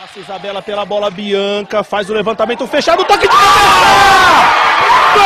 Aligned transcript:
Passa 0.00 0.20
Isabela 0.20 0.62
pela 0.62 0.84
bola, 0.84 1.10
Bianca 1.10 1.82
faz 1.82 2.08
o 2.08 2.14
levantamento 2.14 2.64
fechado, 2.68 3.04
toque 3.04 3.26
de 3.26 3.28
cabeça! 3.28 3.48
Gol! 5.12 5.24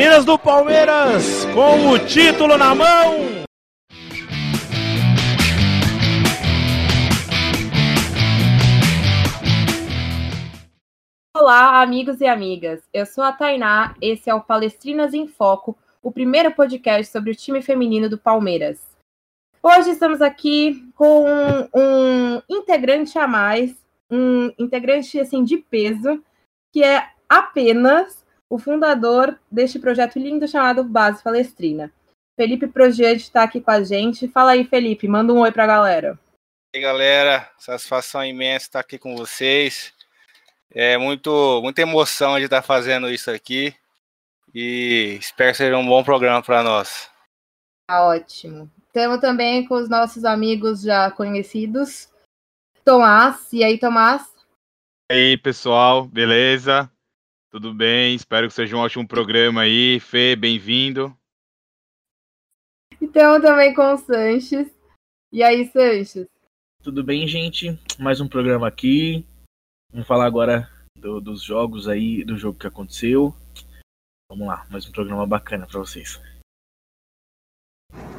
Minas 0.00 0.24
do 0.24 0.36
Palmeiras 0.36 1.44
com 1.54 1.90
o 1.90 1.98
título 2.00 2.58
na 2.58 2.74
mão. 2.74 3.44
Olá, 11.36 11.80
amigos 11.80 12.20
e 12.20 12.26
amigas. 12.26 12.80
Eu 12.92 13.06
sou 13.06 13.22
a 13.22 13.30
Tainá, 13.30 13.94
esse 14.02 14.28
é 14.28 14.34
o 14.34 14.40
Palestrinas 14.40 15.14
em 15.14 15.28
Foco, 15.28 15.78
o 16.02 16.10
primeiro 16.10 16.50
podcast 16.50 17.12
sobre 17.12 17.30
o 17.30 17.36
time 17.36 17.62
feminino 17.62 18.08
do 18.10 18.18
Palmeiras. 18.18 18.87
Hoje 19.60 19.90
estamos 19.90 20.22
aqui 20.22 20.88
com 20.94 21.24
um 21.74 22.40
integrante 22.48 23.18
a 23.18 23.26
mais, 23.26 23.74
um 24.08 24.52
integrante 24.56 25.18
assim 25.18 25.42
de 25.42 25.56
peso, 25.56 26.22
que 26.72 26.82
é 26.82 27.08
apenas 27.28 28.24
o 28.48 28.56
fundador 28.56 29.36
deste 29.50 29.78
projeto 29.80 30.18
lindo 30.18 30.46
chamado 30.46 30.84
Base 30.84 31.22
Palestrina. 31.22 31.92
Felipe 32.36 32.68
Projeto 32.68 33.18
está 33.18 33.42
aqui 33.42 33.60
com 33.60 33.72
a 33.72 33.82
gente. 33.82 34.28
Fala 34.28 34.52
aí, 34.52 34.64
Felipe, 34.64 35.08
manda 35.08 35.32
um 35.32 35.40
oi 35.40 35.50
para 35.50 35.64
a 35.64 35.66
galera. 35.66 36.18
E 36.72 36.78
aí, 36.78 36.82
galera, 36.82 37.50
satisfação 37.58 38.24
imensa 38.24 38.66
estar 38.66 38.80
aqui 38.80 38.96
com 38.96 39.16
vocês. 39.16 39.92
É 40.70 40.96
muito, 40.96 41.60
muita 41.62 41.82
emoção 41.82 42.38
de 42.38 42.44
estar 42.44 42.62
fazendo 42.62 43.10
isso 43.10 43.28
aqui 43.28 43.74
e 44.54 45.16
espero 45.18 45.54
seja 45.54 45.76
um 45.76 45.86
bom 45.86 46.04
programa 46.04 46.42
para 46.42 46.62
nós. 46.62 47.10
Tá 47.88 48.04
ótimo. 48.04 48.70
Temos 48.92 49.18
também 49.18 49.66
com 49.66 49.74
os 49.74 49.88
nossos 49.88 50.22
amigos 50.26 50.82
já 50.82 51.10
conhecidos, 51.10 52.12
Tomás. 52.84 53.50
E 53.50 53.64
aí, 53.64 53.78
Tomás? 53.78 54.30
E 55.10 55.14
aí, 55.14 55.38
pessoal, 55.38 56.04
beleza? 56.04 56.92
Tudo 57.50 57.72
bem? 57.72 58.14
Espero 58.14 58.46
que 58.46 58.52
seja 58.52 58.76
um 58.76 58.80
ótimo 58.80 59.08
programa 59.08 59.62
aí. 59.62 59.98
Fê, 60.00 60.36
bem-vindo. 60.36 61.16
E 63.00 63.08
temos 63.08 63.40
também 63.40 63.72
com 63.72 63.94
o 63.94 63.96
Sanches. 63.96 64.68
E 65.32 65.42
aí, 65.42 65.66
Sanches? 65.68 66.28
Tudo 66.82 67.02
bem, 67.02 67.26
gente? 67.26 67.78
Mais 67.98 68.20
um 68.20 68.28
programa 68.28 68.68
aqui. 68.68 69.24
Vamos 69.90 70.06
falar 70.06 70.26
agora 70.26 70.70
do, 70.94 71.22
dos 71.22 71.42
jogos 71.42 71.88
aí, 71.88 72.22
do 72.22 72.36
jogo 72.36 72.58
que 72.58 72.66
aconteceu. 72.66 73.34
Vamos 74.30 74.46
lá, 74.46 74.66
mais 74.68 74.86
um 74.86 74.92
programa 74.92 75.26
bacana 75.26 75.66
para 75.66 75.78
vocês. 75.78 76.20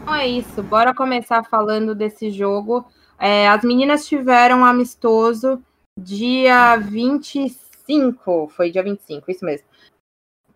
Então 0.10 0.18
é 0.18 0.28
isso, 0.28 0.64
bora 0.64 0.92
começar 0.92 1.44
falando 1.44 1.94
desse 1.94 2.32
jogo. 2.32 2.84
É, 3.20 3.48
as 3.48 3.64
meninas 3.64 4.08
tiveram 4.08 4.62
um 4.62 4.66
amistoso 4.66 5.64
dia 5.96 6.76
25, 6.78 8.48
foi 8.48 8.72
dia 8.72 8.82
25, 8.82 9.30
isso 9.30 9.46
mesmo, 9.46 9.68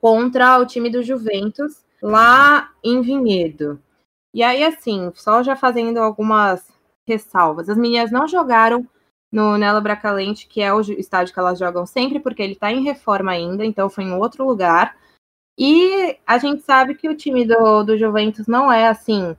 contra 0.02 0.58
o 0.58 0.66
time 0.66 0.90
do 0.90 1.04
Juventus, 1.04 1.86
lá 2.02 2.72
em 2.84 3.00
Vinhedo. 3.02 3.80
E 4.34 4.42
aí, 4.42 4.64
assim, 4.64 5.12
só 5.14 5.44
já 5.44 5.56
fazendo 5.56 6.00
algumas 6.00 6.68
ressalvas. 7.08 7.70
As 7.70 7.78
meninas 7.78 8.10
não 8.12 8.28
jogaram 8.28 8.88
no 9.32 9.56
Nelo 9.56 9.82
Bracalente, 9.82 10.48
que 10.48 10.64
é 10.64 10.74
o 10.74 10.82
estádio 10.82 11.32
que 11.32 11.40
elas 11.40 11.60
jogam 11.60 11.86
sempre, 11.86 12.20
porque 12.20 12.42
ele 12.42 12.54
está 12.54 12.72
em 12.72 12.82
reforma 12.82 13.32
ainda, 13.32 13.64
então 13.64 13.88
foi 13.88 14.06
em 14.06 14.14
outro 14.14 14.48
lugar. 14.48 14.98
E 15.56 16.18
a 16.26 16.40
gente 16.40 16.64
sabe 16.64 16.96
que 16.96 17.08
o 17.08 17.16
time 17.16 17.46
do, 17.46 17.84
do 17.84 17.96
Juventus 17.96 18.48
não 18.48 18.72
é 18.72 18.88
assim, 18.88 19.38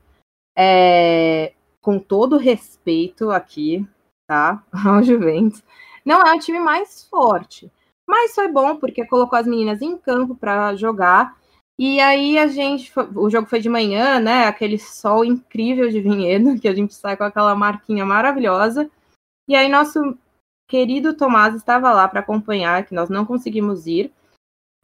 é, 0.57 1.53
com 1.81 1.99
todo 1.99 2.37
respeito 2.37 3.31
aqui, 3.31 3.87
tá? 4.27 4.63
Ao 4.87 5.03
Juventus, 5.03 5.63
não 6.05 6.23
é 6.23 6.35
o 6.35 6.39
time 6.39 6.59
mais 6.59 7.05
forte. 7.05 7.71
Mas 8.07 8.35
foi 8.35 8.49
bom 8.49 8.77
porque 8.77 9.07
colocou 9.07 9.39
as 9.39 9.47
meninas 9.47 9.81
em 9.81 9.97
campo 9.97 10.35
para 10.35 10.75
jogar. 10.77 11.37
E 11.79 12.01
aí 12.01 12.39
a 12.39 12.47
gente, 12.47 12.93
o 13.17 13.29
jogo 13.29 13.49
foi 13.49 13.61
de 13.61 13.69
manhã, 13.69 14.21
né? 14.21 14.47
Aquele 14.47 14.79
sol 14.79 15.25
incrível 15.25 15.89
de 15.89 16.01
Vinhedo, 16.01 16.59
que 16.61 16.69
a 16.69 16.75
gente 16.75 16.95
sai 16.95 17.17
com 17.17 17.25
aquela 17.25 17.55
marquinha 17.55 18.05
maravilhosa. 18.05 18.91
E 19.49 19.57
aí 19.57 19.69
nosso 19.69 20.17
querido 20.69 21.15
Tomás 21.15 21.55
estava 21.55 21.93
lá 21.93 22.09
para 22.09 22.21
acompanhar, 22.21 22.85
que 22.85 22.95
nós 22.95 23.09
não 23.11 23.25
conseguimos 23.25 23.87
ir, 23.87 24.13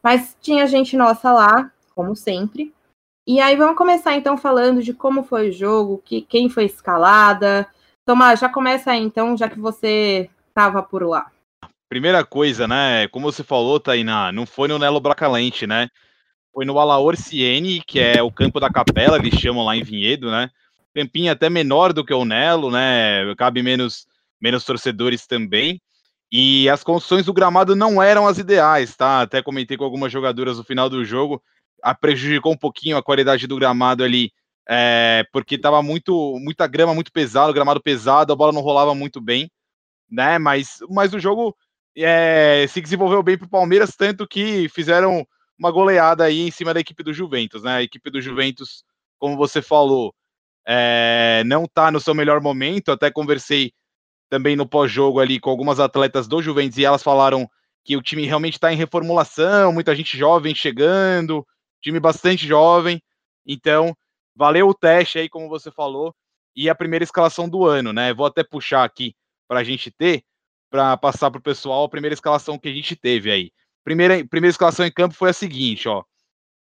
mas 0.03 0.37
tinha 0.39 0.67
gente 0.67 0.95
nossa 0.95 1.31
lá, 1.31 1.71
como 1.95 2.15
sempre. 2.15 2.73
E 3.25 3.39
aí 3.39 3.55
vamos 3.55 3.77
começar 3.77 4.15
então 4.15 4.37
falando 4.37 4.81
de 4.81 4.93
como 4.93 5.23
foi 5.23 5.49
o 5.49 5.53
jogo, 5.53 6.01
que 6.03 6.21
quem 6.21 6.49
foi 6.49 6.65
escalada. 6.65 7.67
Tomás, 8.05 8.39
já 8.39 8.49
começa 8.49 8.91
aí 8.91 9.01
então, 9.01 9.37
já 9.37 9.47
que 9.47 9.59
você 9.59 10.29
estava 10.47 10.81
por 10.81 11.03
lá. 11.03 11.31
Primeira 11.87 12.25
coisa, 12.25 12.67
né? 12.67 13.07
Como 13.09 13.31
você 13.31 13.43
falou, 13.43 13.79
Tainá, 13.79 14.31
não 14.31 14.45
foi 14.45 14.67
no 14.67 14.79
Nelo 14.79 14.99
Bracalente, 14.99 15.67
né? 15.67 15.89
Foi 16.53 16.65
no 16.65 16.79
Alaor 16.79 17.15
Siene, 17.15 17.81
que 17.85 17.99
é 17.99 18.21
o 18.23 18.31
campo 18.31 18.59
da 18.59 18.69
capela, 18.69 19.17
eles 19.17 19.39
chamam 19.39 19.63
lá 19.63 19.75
em 19.75 19.83
Vinhedo, 19.83 20.31
né? 20.31 20.49
Campinho 20.93 21.31
até 21.31 21.49
menor 21.49 21.93
do 21.93 22.03
que 22.03 22.13
o 22.13 22.25
Nelo, 22.25 22.71
né? 22.71 23.33
Cabe 23.37 23.61
menos 23.61 24.05
menos 24.41 24.65
torcedores 24.65 25.27
também. 25.27 25.79
E 26.31 26.67
as 26.69 26.83
condições 26.83 27.25
do 27.25 27.33
gramado 27.33 27.75
não 27.75 28.01
eram 28.01 28.25
as 28.25 28.37
ideais, 28.37 28.95
tá? 28.95 29.21
Até 29.21 29.43
comentei 29.43 29.77
com 29.77 29.83
algumas 29.83 30.11
jogadoras 30.11 30.57
no 30.57 30.63
final 30.63 30.89
do 30.89 31.05
jogo, 31.05 31.43
a 31.81 31.95
prejudicou 31.95 32.53
um 32.53 32.57
pouquinho 32.57 32.97
a 32.97 33.03
qualidade 33.03 33.47
do 33.47 33.55
gramado 33.55 34.03
ali, 34.03 34.31
é, 34.67 35.25
porque 35.31 35.57
tava 35.57 35.81
muito, 35.81 36.37
muita 36.39 36.67
grama 36.67 36.93
muito 36.93 37.11
pesada, 37.11 37.51
o 37.51 37.53
gramado 37.53 37.81
pesado, 37.81 38.31
a 38.31 38.35
bola 38.35 38.51
não 38.51 38.61
rolava 38.61 38.93
muito 38.93 39.19
bem, 39.19 39.49
né? 40.09 40.37
Mas, 40.37 40.79
mas 40.89 41.13
o 41.13 41.19
jogo 41.19 41.55
é, 41.97 42.65
se 42.69 42.81
desenvolveu 42.81 43.21
bem 43.23 43.37
para 43.37 43.47
o 43.47 43.49
Palmeiras, 43.49 43.95
tanto 43.95 44.27
que 44.27 44.69
fizeram 44.69 45.25
uma 45.57 45.71
goleada 45.71 46.23
aí 46.23 46.47
em 46.47 46.51
cima 46.51 46.73
da 46.73 46.79
equipe 46.79 47.03
do 47.03 47.13
Juventus, 47.13 47.63
né? 47.63 47.77
A 47.77 47.83
equipe 47.83 48.09
do 48.09 48.21
Juventus, 48.21 48.83
como 49.19 49.37
você 49.37 49.61
falou, 49.61 50.13
é, 50.65 51.43
não 51.45 51.65
tá 51.67 51.91
no 51.91 51.99
seu 51.99 52.13
melhor 52.13 52.41
momento, 52.41 52.91
até 52.91 53.11
conversei 53.11 53.73
também 54.29 54.55
no 54.55 54.67
pós-jogo 54.67 55.19
ali 55.19 55.39
com 55.39 55.49
algumas 55.49 55.79
atletas 55.79 56.27
do 56.27 56.41
Juventus 56.41 56.77
e 56.77 56.85
elas 56.85 57.03
falaram 57.03 57.49
que 57.83 57.97
o 57.97 58.01
time 58.01 58.25
realmente 58.25 58.53
está 58.53 58.71
em 58.71 58.77
reformulação, 58.77 59.73
muita 59.73 59.95
gente 59.95 60.17
jovem 60.17 60.55
chegando, 60.55 61.45
time 61.81 61.99
bastante 61.99 62.47
jovem. 62.47 63.01
Então, 63.45 63.95
valeu 64.35 64.67
o 64.67 64.73
teste 64.73 65.19
aí, 65.19 65.29
como 65.29 65.49
você 65.49 65.71
falou, 65.71 66.15
e 66.55 66.69
a 66.69 66.75
primeira 66.75 67.03
escalação 67.03 67.49
do 67.49 67.65
ano, 67.65 67.91
né? 67.91 68.13
Vou 68.13 68.25
até 68.25 68.43
puxar 68.43 68.83
aqui 68.83 69.15
para 69.47 69.59
a 69.59 69.63
gente 69.63 69.91
ter, 69.91 70.23
para 70.69 70.95
passar 70.95 71.29
para 71.31 71.39
o 71.39 71.43
pessoal 71.43 71.83
a 71.83 71.89
primeira 71.89 72.13
escalação 72.13 72.57
que 72.57 72.69
a 72.69 72.73
gente 72.73 72.95
teve 72.95 73.31
aí. 73.31 73.51
Primeira, 73.83 74.25
primeira 74.27 74.51
escalação 74.51 74.85
em 74.85 74.91
campo 74.91 75.15
foi 75.15 75.29
a 75.29 75.33
seguinte, 75.33 75.87
ó. 75.87 76.03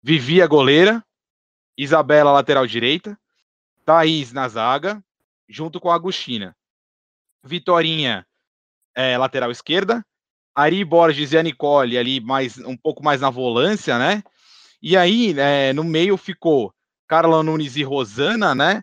Vivi 0.03 0.43
a 0.43 0.47
goleira, 0.47 1.05
Isabela 1.77 2.33
lateral 2.33 2.67
direita, 2.67 3.19
Thaís 3.85 4.33
na 4.33 4.49
zaga, 4.49 5.03
junto 5.49 5.81
com 5.81 5.91
a 5.91 5.95
Agostina. 5.95 6.57
Vitorinha, 7.43 8.27
é, 8.95 9.17
lateral 9.19 9.51
esquerda, 9.51 10.05
Ari 10.55 10.85
Borges 10.85 11.33
e 11.33 11.39
a 11.39 11.43
Nicole 11.43 11.99
ali 11.99 12.21
mais, 12.21 12.59
um 12.59 12.77
pouco 12.77 13.03
mais 13.03 13.21
na 13.21 13.31
volância, 13.31 13.99
né? 13.99 14.23
E 14.87 14.99
aí, 14.99 15.35
é, 15.39 15.73
no 15.73 15.83
meio 15.83 16.15
ficou 16.19 16.71
Carla 17.09 17.43
Nunes 17.43 17.75
e 17.75 17.83
Rosana, 17.83 18.55
né? 18.55 18.83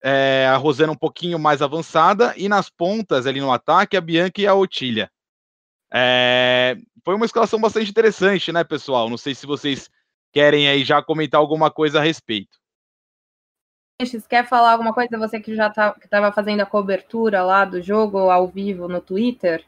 É, 0.00 0.46
a 0.48 0.56
Rosana 0.56 0.92
um 0.92 0.96
pouquinho 0.96 1.40
mais 1.40 1.60
avançada, 1.60 2.32
e 2.36 2.48
nas 2.48 2.70
pontas 2.70 3.26
ali 3.26 3.40
no 3.40 3.50
ataque, 3.50 3.96
a 3.96 4.00
Bianca 4.00 4.40
e 4.40 4.46
a 4.46 4.54
Otília. 4.54 5.10
É, 5.92 6.76
foi 7.04 7.16
uma 7.16 7.26
escalação 7.26 7.60
bastante 7.60 7.90
interessante, 7.90 8.52
né, 8.52 8.62
pessoal? 8.62 9.10
Não 9.10 9.16
sei 9.16 9.34
se 9.34 9.44
vocês 9.44 9.90
querem 10.32 10.68
aí 10.68 10.84
já 10.84 11.02
comentar 11.02 11.40
alguma 11.40 11.68
coisa 11.68 11.98
a 11.98 12.02
respeito. 12.02 12.56
Quer 14.28 14.46
falar 14.46 14.70
alguma 14.70 14.94
coisa? 14.94 15.18
Você 15.18 15.40
que 15.40 15.56
já 15.56 15.66
estava 15.66 15.96
tá, 16.08 16.32
fazendo 16.32 16.60
a 16.60 16.66
cobertura 16.66 17.42
lá 17.42 17.64
do 17.64 17.82
jogo 17.82 18.30
ao 18.30 18.46
vivo 18.46 18.86
no 18.86 19.00
Twitter? 19.00 19.64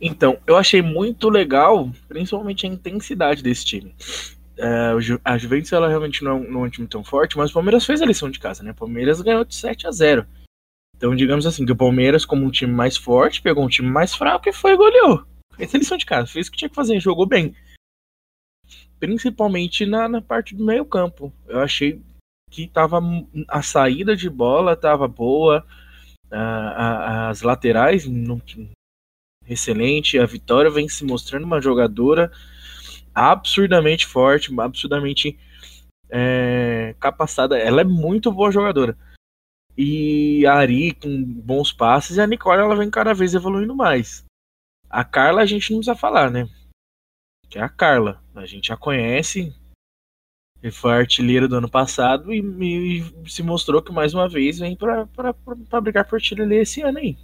Então, 0.00 0.38
eu 0.46 0.56
achei 0.56 0.80
muito 0.80 1.28
legal, 1.28 1.90
principalmente 2.08 2.66
a 2.66 2.68
intensidade 2.68 3.42
desse 3.42 3.64
time. 3.64 3.94
É, 4.56 4.92
a 5.24 5.38
Juventus 5.38 5.72
ela 5.72 5.88
realmente 5.88 6.22
não, 6.24 6.40
não 6.40 6.64
é 6.64 6.66
um 6.66 6.70
time 6.70 6.86
tão 6.86 7.04
forte, 7.04 7.36
mas 7.36 7.50
o 7.50 7.54
Palmeiras 7.54 7.84
fez 7.84 8.00
a 8.00 8.06
lição 8.06 8.30
de 8.30 8.38
casa, 8.38 8.62
né? 8.62 8.70
O 8.70 8.74
Palmeiras 8.74 9.20
ganhou 9.20 9.44
de 9.44 9.54
7 9.54 9.86
a 9.86 9.90
0. 9.90 10.26
Então, 10.96 11.14
digamos 11.14 11.46
assim, 11.46 11.64
que 11.64 11.72
o 11.72 11.76
Palmeiras, 11.76 12.24
como 12.24 12.44
um 12.44 12.50
time 12.50 12.72
mais 12.72 12.96
forte, 12.96 13.40
pegou 13.40 13.64
um 13.64 13.68
time 13.68 13.88
mais 13.88 14.14
fraco 14.14 14.48
e 14.48 14.52
foi 14.52 14.72
e 14.72 14.76
goleou. 14.76 15.24
Fez 15.56 15.74
a 15.74 15.78
lição 15.78 15.96
de 15.96 16.06
casa, 16.06 16.26
fez 16.26 16.48
o 16.48 16.50
que 16.50 16.58
tinha 16.58 16.68
que 16.68 16.74
fazer, 16.74 17.00
jogou 17.00 17.26
bem 17.26 17.54
principalmente 19.00 19.86
na, 19.86 20.06
na 20.06 20.20
parte 20.20 20.54
do 20.54 20.64
meio 20.64 20.84
campo. 20.84 21.32
Eu 21.48 21.60
achei 21.60 22.00
que 22.50 22.68
tava 22.68 23.00
a 23.48 23.62
saída 23.62 24.14
de 24.14 24.28
bola 24.28 24.74
estava 24.74 25.08
boa, 25.08 25.64
a, 26.30 26.38
a, 26.38 27.28
as 27.30 27.42
laterais 27.42 28.06
no, 28.06 28.40
excelente, 29.46 30.18
a 30.18 30.26
Vitória 30.26 30.70
vem 30.70 30.88
se 30.88 31.04
mostrando 31.04 31.44
uma 31.44 31.60
jogadora 31.60 32.30
absurdamente 33.14 34.06
forte, 34.06 34.50
absurdamente 34.58 35.38
é, 36.08 36.94
capacitada. 36.98 37.58
Ela 37.58 37.82
é 37.82 37.84
muito 37.84 38.32
boa 38.32 38.50
jogadora. 38.50 38.96
E 39.76 40.44
a 40.46 40.54
Ari 40.54 40.94
com 40.94 41.22
bons 41.24 41.72
passes 41.72 42.16
e 42.16 42.20
a 42.20 42.26
Nicole 42.26 42.60
ela 42.60 42.76
vem 42.76 42.90
cada 42.90 43.14
vez 43.14 43.34
evoluindo 43.34 43.74
mais. 43.74 44.24
A 44.88 45.04
Carla 45.04 45.42
a 45.42 45.46
gente 45.46 45.70
não 45.70 45.78
precisa 45.78 45.96
falar, 45.96 46.30
né? 46.30 46.48
Que 47.48 47.58
é 47.58 47.62
a 47.62 47.68
Carla. 47.68 48.22
A 48.34 48.44
gente 48.46 48.68
já 48.68 48.76
conhece. 48.76 49.54
Ele 50.62 50.72
foi 50.72 50.92
artilheiro 50.92 51.48
do 51.48 51.56
ano 51.56 51.70
passado 51.70 52.32
e, 52.34 52.40
e 52.98 53.30
se 53.30 53.42
mostrou 53.42 53.80
que 53.80 53.92
mais 53.92 54.12
uma 54.12 54.28
vez 54.28 54.58
vem 54.58 54.76
para 54.76 55.80
brigar 55.80 56.06
por 56.06 56.16
artilharia 56.16 56.60
esse 56.60 56.82
ano 56.82 56.98
aí. 56.98 57.16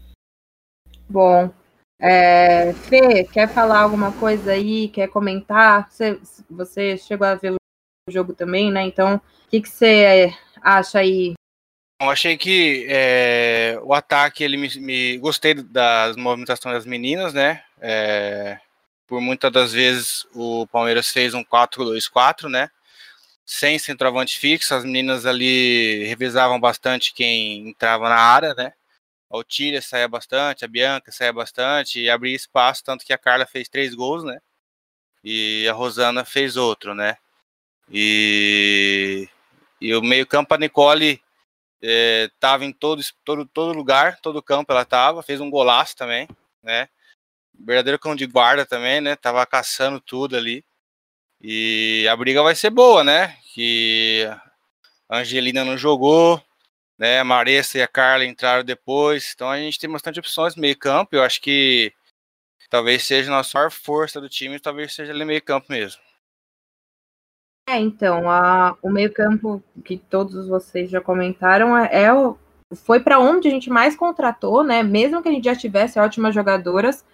Bom, 1.08 1.52
é, 1.98 2.72
Fê, 2.75 3.25
quer 3.25 3.48
falar 3.48 3.81
alguma 3.81 4.12
coisa 4.12 4.52
aí? 4.52 4.88
Quer 4.88 5.08
comentar? 5.08 5.90
Você, 5.90 6.20
você 6.50 6.96
chegou 6.98 7.26
a 7.26 7.34
ver 7.34 7.52
o 7.52 8.12
jogo 8.12 8.34
também, 8.34 8.70
né? 8.70 8.82
Então, 8.82 9.16
o 9.16 9.50
que, 9.50 9.60
que 9.60 9.69
você 9.69 10.32
acha 10.62 10.98
aí? 10.98 11.34
Eu 12.00 12.10
achei 12.10 12.37
que 12.37 12.87
é, 12.90 13.78
o 13.82 13.94
ataque, 13.94 14.44
ele 14.44 14.58
me, 14.58 14.69
me, 14.78 15.19
Gostei 15.19 15.54
das 15.54 16.14
movimentações 16.14 16.75
das 16.75 16.84
meninas, 16.87 17.32
né? 17.32 17.62
É, 17.81 18.58
por 19.06 19.20
muitas 19.20 19.50
das 19.50 19.72
vezes 19.72 20.26
o 20.34 20.66
Palmeiras 20.66 21.10
fez 21.10 21.32
um 21.32 21.42
4-2-4, 21.42 22.50
né? 22.50 22.69
Sem 23.46 23.78
centroavante 23.78 24.38
fixo, 24.38 24.75
as 24.75 24.84
meninas 24.84 25.25
ali 25.25 26.04
revisavam 26.04 26.60
bastante 26.60 27.14
quem 27.14 27.70
entrava 27.70 28.08
na 28.10 28.16
área, 28.16 28.52
né? 28.54 28.75
A 29.28 29.37
Otília 29.37 29.82
saía 29.82 30.08
bastante, 30.08 30.64
a 30.64 30.69
Bianca 30.69 31.11
saía 31.11 31.32
bastante 31.32 32.00
e 32.00 32.08
abria 32.08 32.37
espaço, 32.37 32.84
tanto 32.84 33.05
que 33.05 33.12
a 33.12 33.19
Carla 33.19 33.46
fez 33.46 33.69
três 33.69 33.94
gols, 33.94 34.25
né? 34.25 34.40
E 35.23 35.67
a 35.69 35.73
Rosana 35.73 36.25
fez 36.25 36.56
outro, 36.56 36.94
né? 36.94 37.17
E, 37.90 39.28
e 39.81 39.94
o 39.94 40.02
meio-campo, 40.02 40.55
a 40.55 40.58
Nicole 40.58 41.20
estava 41.81 42.64
é, 42.64 42.67
em 42.67 42.73
todo, 42.73 43.02
todo, 43.25 43.46
todo 43.46 43.76
lugar, 43.76 44.19
todo 44.20 44.43
campo 44.43 44.73
ela 44.73 44.82
estava, 44.82 45.23
fez 45.23 45.40
um 45.40 45.50
golaço 45.50 45.96
também, 45.96 46.28
né? 46.62 46.88
Verdadeiro 47.58 47.99
cão 47.99 48.14
de 48.14 48.26
guarda 48.26 48.67
também, 48.67 49.00
né? 49.00 49.17
Tava 49.17 49.44
caçando 49.46 50.00
tudo 50.00 50.37
ali. 50.37 50.64
E 51.40 52.06
a 52.11 52.17
briga 52.17 52.43
vai 52.43 52.55
ser 52.55 52.70
boa, 52.70 53.02
né? 53.05 53.37
Que 53.55 54.28
a 55.08 55.19
Angelina 55.19 55.64
não 55.64 55.76
jogou, 55.76 56.43
né? 56.98 57.20
A 57.20 57.25
Maressa 57.25 57.78
e 57.78 57.82
a 57.82 57.88
Carla 57.88 58.25
entraram 58.25 58.64
depois, 58.64 59.32
então 59.34 59.48
a 59.50 59.58
gente 59.58 59.78
tem 59.78 59.90
bastante 59.90 60.20
opções 60.20 60.56
no 60.56 60.62
meio-campo. 60.62 61.14
Eu 61.14 61.22
acho 61.22 61.40
que 61.40 61.93
talvez 62.70 63.04
seja 63.04 63.31
a 63.31 63.37
nossa 63.37 63.56
maior 63.56 63.70
força 63.70 64.20
do 64.20 64.28
time, 64.28 64.58
talvez 64.58 64.94
seja 64.94 65.12
ali 65.12 65.25
meio-campo 65.25 65.66
mesmo. 65.70 66.00
É, 67.69 67.81
então, 67.81 68.31
a, 68.31 68.76
o 68.81 68.88
meio-campo 68.88 69.62
que 69.84 69.98
todos 69.98 70.46
vocês 70.46 70.88
já 70.88 71.00
comentaram 71.00 71.76
é, 71.76 72.04
é 72.04 72.12
o, 72.14 72.38
foi 72.75 73.00
para 73.00 73.19
onde 73.19 73.49
a 73.49 73.50
gente 73.50 73.69
mais 73.69 73.96
contratou, 73.96 74.62
né? 74.62 74.82
Mesmo 74.82 75.20
que 75.22 75.28
a 75.28 75.32
gente 75.32 75.44
já 75.44 75.56
tivesse 75.56 75.99
ótimas 75.99 76.34
jogadoras, 76.34 77.04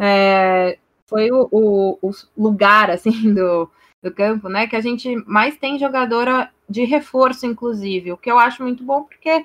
é, 0.00 0.78
foi 1.06 1.30
o, 1.30 1.48
o, 1.50 1.98
o, 2.02 2.12
lugar 2.36 2.90
assim 2.90 3.10
do, 3.32 3.70
do 4.02 4.14
campo, 4.14 4.48
né? 4.48 4.66
Que 4.66 4.76
a 4.76 4.80
gente 4.80 5.16
mais 5.26 5.56
tem 5.56 5.78
jogadora 5.78 6.52
de 6.68 6.84
reforço, 6.84 7.46
inclusive, 7.46 8.12
o 8.12 8.16
que 8.16 8.30
eu 8.30 8.38
acho 8.38 8.62
muito 8.62 8.82
bom 8.84 9.02
porque 9.04 9.44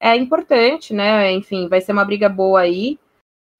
é 0.00 0.16
importante, 0.16 0.94
né? 0.94 1.32
Enfim, 1.32 1.68
vai 1.68 1.80
ser 1.80 1.92
uma 1.92 2.04
briga 2.04 2.28
boa 2.28 2.60
aí. 2.60 2.98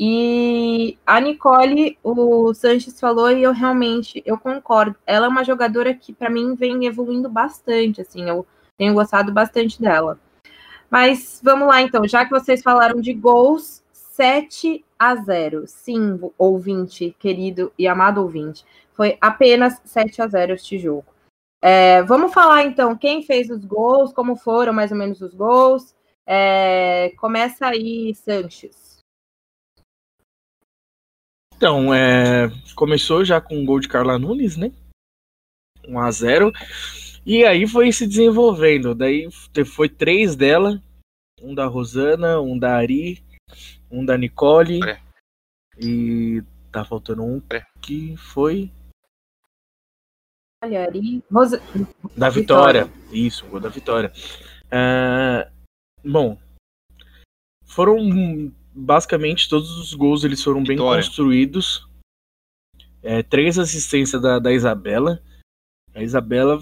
E 0.00 0.96
a 1.04 1.20
Nicole, 1.20 1.98
o 2.04 2.54
Sanches 2.54 3.00
falou 3.00 3.32
e 3.32 3.42
eu 3.42 3.52
realmente 3.52 4.22
eu 4.24 4.38
concordo. 4.38 4.96
Ela 5.04 5.26
é 5.26 5.28
uma 5.28 5.44
jogadora 5.44 5.92
que 5.92 6.12
para 6.12 6.30
mim 6.30 6.54
vem 6.54 6.86
evoluindo 6.86 7.28
bastante, 7.28 8.00
assim, 8.00 8.28
eu 8.28 8.46
tenho 8.76 8.94
gostado 8.94 9.32
bastante 9.32 9.80
dela. 9.80 10.18
Mas 10.88 11.40
vamos 11.42 11.66
lá 11.68 11.82
então, 11.82 12.06
já 12.06 12.24
que 12.24 12.30
vocês 12.30 12.62
falaram 12.62 13.00
de 13.00 13.12
gols, 13.12 13.82
7 13.92 14.84
a 14.98 15.16
0. 15.16 15.64
Sim, 15.66 16.18
ouvinte, 16.38 17.14
querido 17.18 17.72
e 17.78 17.88
amado 17.88 18.22
ouvinte. 18.22 18.64
Foi 18.94 19.18
apenas 19.20 19.80
7 19.84 20.22
a 20.22 20.28
0 20.28 20.54
este 20.54 20.78
jogo. 20.78 21.06
É, 21.60 22.02
vamos 22.04 22.32
falar 22.32 22.64
então 22.64 22.96
quem 22.96 23.22
fez 23.22 23.50
os 23.50 23.64
gols, 23.64 24.12
como 24.12 24.36
foram 24.36 24.72
mais 24.72 24.92
ou 24.92 24.96
menos 24.96 25.20
os 25.20 25.34
gols. 25.34 25.94
É, 26.26 27.10
começa 27.16 27.66
aí, 27.66 28.14
Sanches. 28.14 28.98
Então, 31.56 31.92
é, 31.92 32.48
começou 32.76 33.24
já 33.24 33.40
com 33.40 33.60
o 33.60 33.64
gol 33.64 33.80
de 33.80 33.88
Carla 33.88 34.18
Nunes, 34.18 34.56
né? 34.56 34.70
1 35.88 35.98
a 35.98 36.10
0 36.10 36.52
E 37.26 37.44
aí 37.44 37.66
foi 37.66 37.90
se 37.90 38.06
desenvolvendo. 38.06 38.94
Daí 38.94 39.28
foi 39.66 39.88
três 39.88 40.36
dela: 40.36 40.80
um 41.42 41.54
da 41.54 41.66
Rosana, 41.66 42.40
um 42.40 42.56
da 42.56 42.76
Ari, 42.76 43.24
um 43.90 44.04
da 44.04 44.16
Nicole. 44.16 44.80
É. 44.88 45.00
E 45.80 46.42
tá 46.70 46.84
faltando 46.84 47.24
um 47.24 47.42
que 47.80 48.16
foi. 48.16 48.70
Ari. 50.60 51.22
Rosa... 51.30 51.60
Da 52.16 52.28
Vitória. 52.28 52.84
Vitória. 52.84 52.88
Isso, 53.12 53.46
gol 53.46 53.60
da 53.60 53.68
Vitória. 53.68 54.12
Uh, 54.66 55.50
bom, 56.04 56.38
foram 57.64 58.52
basicamente 58.74 59.48
todos 59.48 59.70
os 59.78 59.94
gols 59.94 60.24
eles 60.24 60.42
foram 60.42 60.62
bem 60.62 60.76
Vitória. 60.76 61.02
construídos. 61.02 61.86
É, 63.02 63.22
três 63.22 63.58
assistências 63.58 64.20
da, 64.20 64.38
da 64.38 64.52
Isabela. 64.52 65.22
A 65.94 66.02
Isabela 66.02 66.58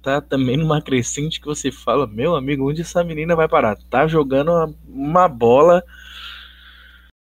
tá 0.00 0.20
também 0.20 0.56
numa 0.56 0.80
crescente 0.80 1.40
que 1.40 1.46
você 1.46 1.72
fala, 1.72 2.06
meu 2.06 2.36
amigo, 2.36 2.70
onde 2.70 2.82
essa 2.82 3.02
menina 3.02 3.34
vai 3.34 3.48
parar? 3.48 3.76
Tá 3.90 4.06
jogando 4.06 4.52
uma, 4.52 4.74
uma 4.88 5.28
bola 5.28 5.82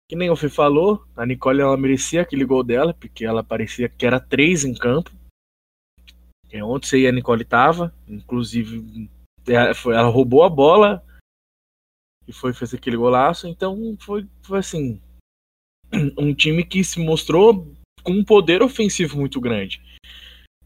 que 0.09 0.15
nem 0.15 0.31
o 0.31 0.37
Fê 0.37 0.49
falou, 0.49 1.05
a 1.17 1.27
Nicole 1.27 1.61
ela 1.61 1.77
merecia 1.77 2.23
aquele 2.23 2.45
gol 2.45 2.63
dela, 2.63 2.95
porque 2.95 3.25
ela 3.25 3.43
parecia 3.43 3.89
que 3.89 4.07
era 4.07 4.21
três 4.21 4.65
em 4.65 4.73
campo. 4.73 5.11
É 6.53 6.59
e 6.97 7.07
a 7.07 7.13
Nicole 7.13 7.45
tava, 7.45 7.93
inclusive 8.09 9.11
ela 9.47 10.09
roubou 10.09 10.43
a 10.43 10.49
bola, 10.49 11.03
e 12.27 12.33
foi 12.33 12.53
fazer 12.53 12.77
aquele 12.77 12.97
golaço. 12.97 13.47
Então 13.47 13.97
foi, 14.01 14.27
foi 14.43 14.59
assim 14.59 15.01
um 16.19 16.35
time 16.35 16.65
que 16.65 16.83
se 16.83 16.99
mostrou 16.99 17.67
com 18.03 18.13
um 18.13 18.25
poder 18.25 18.63
ofensivo 18.63 19.19
muito 19.19 19.41
grande. 19.41 19.81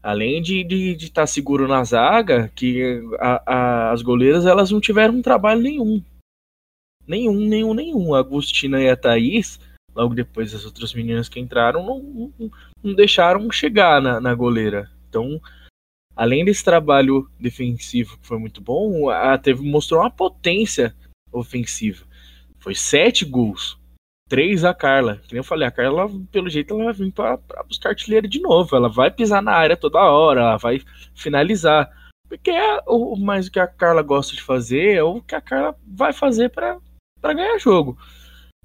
Além 0.03 0.41
de 0.41 0.61
estar 0.61 0.67
de, 0.67 0.95
de 0.95 1.11
tá 1.11 1.27
seguro 1.27 1.67
na 1.67 1.83
zaga, 1.83 2.51
que 2.55 3.03
a, 3.19 3.43
a, 3.45 3.91
as 3.91 4.01
goleiras 4.01 4.45
elas 4.45 4.71
não 4.71 4.81
tiveram 4.81 5.21
trabalho 5.21 5.61
nenhum. 5.61 6.03
Nenhum, 7.07 7.35
nenhum, 7.47 7.73
nenhum. 7.73 8.13
A 8.13 8.19
Agostina 8.19 8.81
e 8.81 8.89
a 8.89 8.97
Thaís, 8.97 9.59
logo 9.93 10.15
depois 10.15 10.55
as 10.55 10.65
outras 10.65 10.93
meninas 10.93 11.29
que 11.29 11.39
entraram, 11.39 11.85
não, 11.85 11.99
não, 11.99 12.51
não 12.83 12.93
deixaram 12.95 13.51
chegar 13.51 14.01
na, 14.01 14.19
na 14.19 14.33
goleira. 14.33 14.89
Então, 15.07 15.39
além 16.15 16.45
desse 16.45 16.63
trabalho 16.63 17.29
defensivo 17.39 18.17
que 18.17 18.27
foi 18.27 18.37
muito 18.37 18.61
bom, 18.61 19.09
a 19.09 19.37
teve 19.37 19.63
mostrou 19.63 20.01
uma 20.01 20.11
potência 20.11 20.95
ofensiva. 21.31 22.05
Foi 22.59 22.75
sete 22.75 23.25
gols. 23.25 23.79
Três 24.29 24.63
a 24.63 24.73
Carla. 24.73 25.17
Que 25.17 25.33
nem 25.33 25.39
eu 25.39 25.43
falei, 25.43 25.67
a 25.67 25.71
Carla, 25.71 26.09
pelo 26.31 26.49
jeito, 26.49 26.73
ela 26.73 26.85
vai 26.85 26.93
vir 26.93 27.11
para 27.11 27.37
buscar 27.67 27.89
artilheiro 27.89 28.27
de 28.27 28.39
novo. 28.39 28.75
Ela 28.75 28.87
vai 28.87 29.11
pisar 29.11 29.41
na 29.41 29.51
área 29.51 29.75
toda 29.75 29.99
hora, 29.99 30.41
ela 30.41 30.57
vai 30.57 30.81
finalizar. 31.13 31.89
Porque 32.29 32.49
é 32.49 32.81
o 32.87 33.17
mais 33.17 33.49
que 33.49 33.59
a 33.59 33.67
Carla 33.67 34.01
gosta 34.01 34.33
de 34.35 34.41
fazer, 34.41 34.95
é 34.95 35.03
o 35.03 35.21
que 35.21 35.35
a 35.35 35.41
Carla 35.41 35.75
vai 35.85 36.13
fazer 36.13 36.49
para 36.49 36.79
ganhar 37.21 37.57
jogo. 37.59 37.97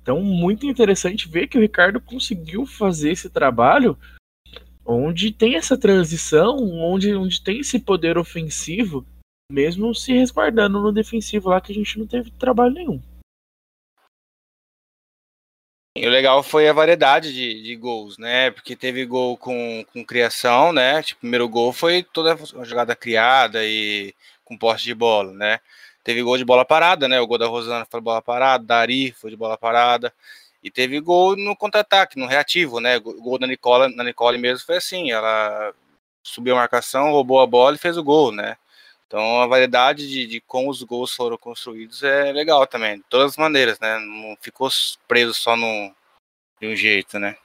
Então, 0.00 0.20
muito 0.20 0.64
interessante 0.66 1.28
ver 1.28 1.48
que 1.48 1.58
o 1.58 1.60
Ricardo 1.60 2.00
conseguiu 2.00 2.64
fazer 2.64 3.10
esse 3.10 3.28
trabalho 3.28 3.98
onde 4.86 5.32
tem 5.32 5.56
essa 5.56 5.76
transição, 5.76 6.56
onde, 6.56 7.14
onde 7.14 7.42
tem 7.42 7.60
esse 7.60 7.78
poder 7.78 8.16
ofensivo 8.16 9.04
mesmo 9.50 9.94
se 9.94 10.12
resguardando 10.12 10.80
no 10.80 10.92
defensivo 10.92 11.50
lá 11.50 11.60
que 11.60 11.72
a 11.72 11.74
gente 11.74 11.98
não 11.98 12.06
teve 12.06 12.30
trabalho 12.32 12.74
nenhum. 12.74 13.02
E 15.96 16.06
o 16.06 16.10
legal 16.10 16.42
foi 16.42 16.68
a 16.68 16.74
variedade 16.74 17.32
de, 17.32 17.62
de 17.62 17.74
gols, 17.74 18.18
né? 18.18 18.50
Porque 18.50 18.76
teve 18.76 19.06
gol 19.06 19.36
com, 19.36 19.82
com 19.92 20.04
criação, 20.04 20.70
né? 20.70 21.02
Tipo, 21.02 21.18
o 21.18 21.20
primeiro 21.20 21.48
gol 21.48 21.72
foi 21.72 22.02
toda 22.02 22.34
a 22.34 22.64
jogada 22.64 22.94
criada 22.94 23.64
e 23.64 24.14
com 24.44 24.58
posse 24.58 24.84
de 24.84 24.94
bola, 24.94 25.32
né? 25.32 25.58
Teve 26.04 26.22
gol 26.22 26.36
de 26.36 26.44
bola 26.44 26.66
parada, 26.66 27.08
né? 27.08 27.18
O 27.18 27.26
gol 27.26 27.38
da 27.38 27.46
Rosana 27.46 27.86
foi 27.90 28.00
de 28.00 28.04
bola 28.04 28.20
parada, 28.20 28.62
da 28.62 28.76
Ari 28.78 29.10
foi 29.12 29.30
de 29.30 29.36
bola 29.36 29.56
parada. 29.56 30.12
E 30.66 30.70
teve 30.70 30.98
gol 30.98 31.36
no 31.36 31.54
contra-ataque, 31.54 32.18
no 32.18 32.26
reativo, 32.26 32.80
né? 32.80 32.96
O 32.96 33.22
gol 33.22 33.38
da 33.38 33.46
Nicole, 33.46 33.94
na 33.94 34.02
Nicole 34.02 34.36
mesmo 34.36 34.66
foi 34.66 34.78
assim, 34.78 35.12
ela 35.12 35.72
subiu 36.24 36.54
a 36.54 36.58
marcação, 36.58 37.12
roubou 37.12 37.40
a 37.40 37.46
bola 37.46 37.76
e 37.76 37.78
fez 37.78 37.96
o 37.96 38.02
gol, 38.02 38.32
né? 38.32 38.58
Então 39.06 39.40
a 39.40 39.46
variedade 39.46 40.08
de, 40.08 40.26
de 40.26 40.40
como 40.40 40.68
os 40.68 40.82
gols 40.82 41.14
foram 41.14 41.38
construídos 41.38 42.02
é 42.02 42.32
legal 42.32 42.66
também, 42.66 42.96
de 42.96 43.04
todas 43.04 43.30
as 43.30 43.36
maneiras, 43.36 43.78
né? 43.78 43.96
Não 44.00 44.36
ficou 44.40 44.68
preso 45.06 45.34
só 45.34 45.56
no, 45.56 45.94
de 46.60 46.66
um 46.66 46.74
jeito, 46.74 47.16
né? 47.16 47.36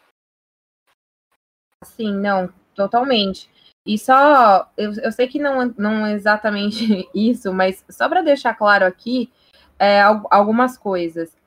Sim, 1.85 2.15
não, 2.15 2.51
totalmente. 2.73 3.47
E 3.85 3.99
só, 3.99 4.67
eu, 4.75 4.93
eu 4.93 5.11
sei 5.11 5.27
que 5.27 5.37
não, 5.37 5.71
não 5.77 6.07
é 6.07 6.13
exatamente 6.13 7.07
isso, 7.13 7.53
mas 7.53 7.85
só 7.87 8.09
para 8.09 8.23
deixar 8.23 8.55
claro 8.55 8.83
aqui, 8.83 9.31
é, 9.77 10.01
algumas 10.01 10.75
coisas. 10.75 11.39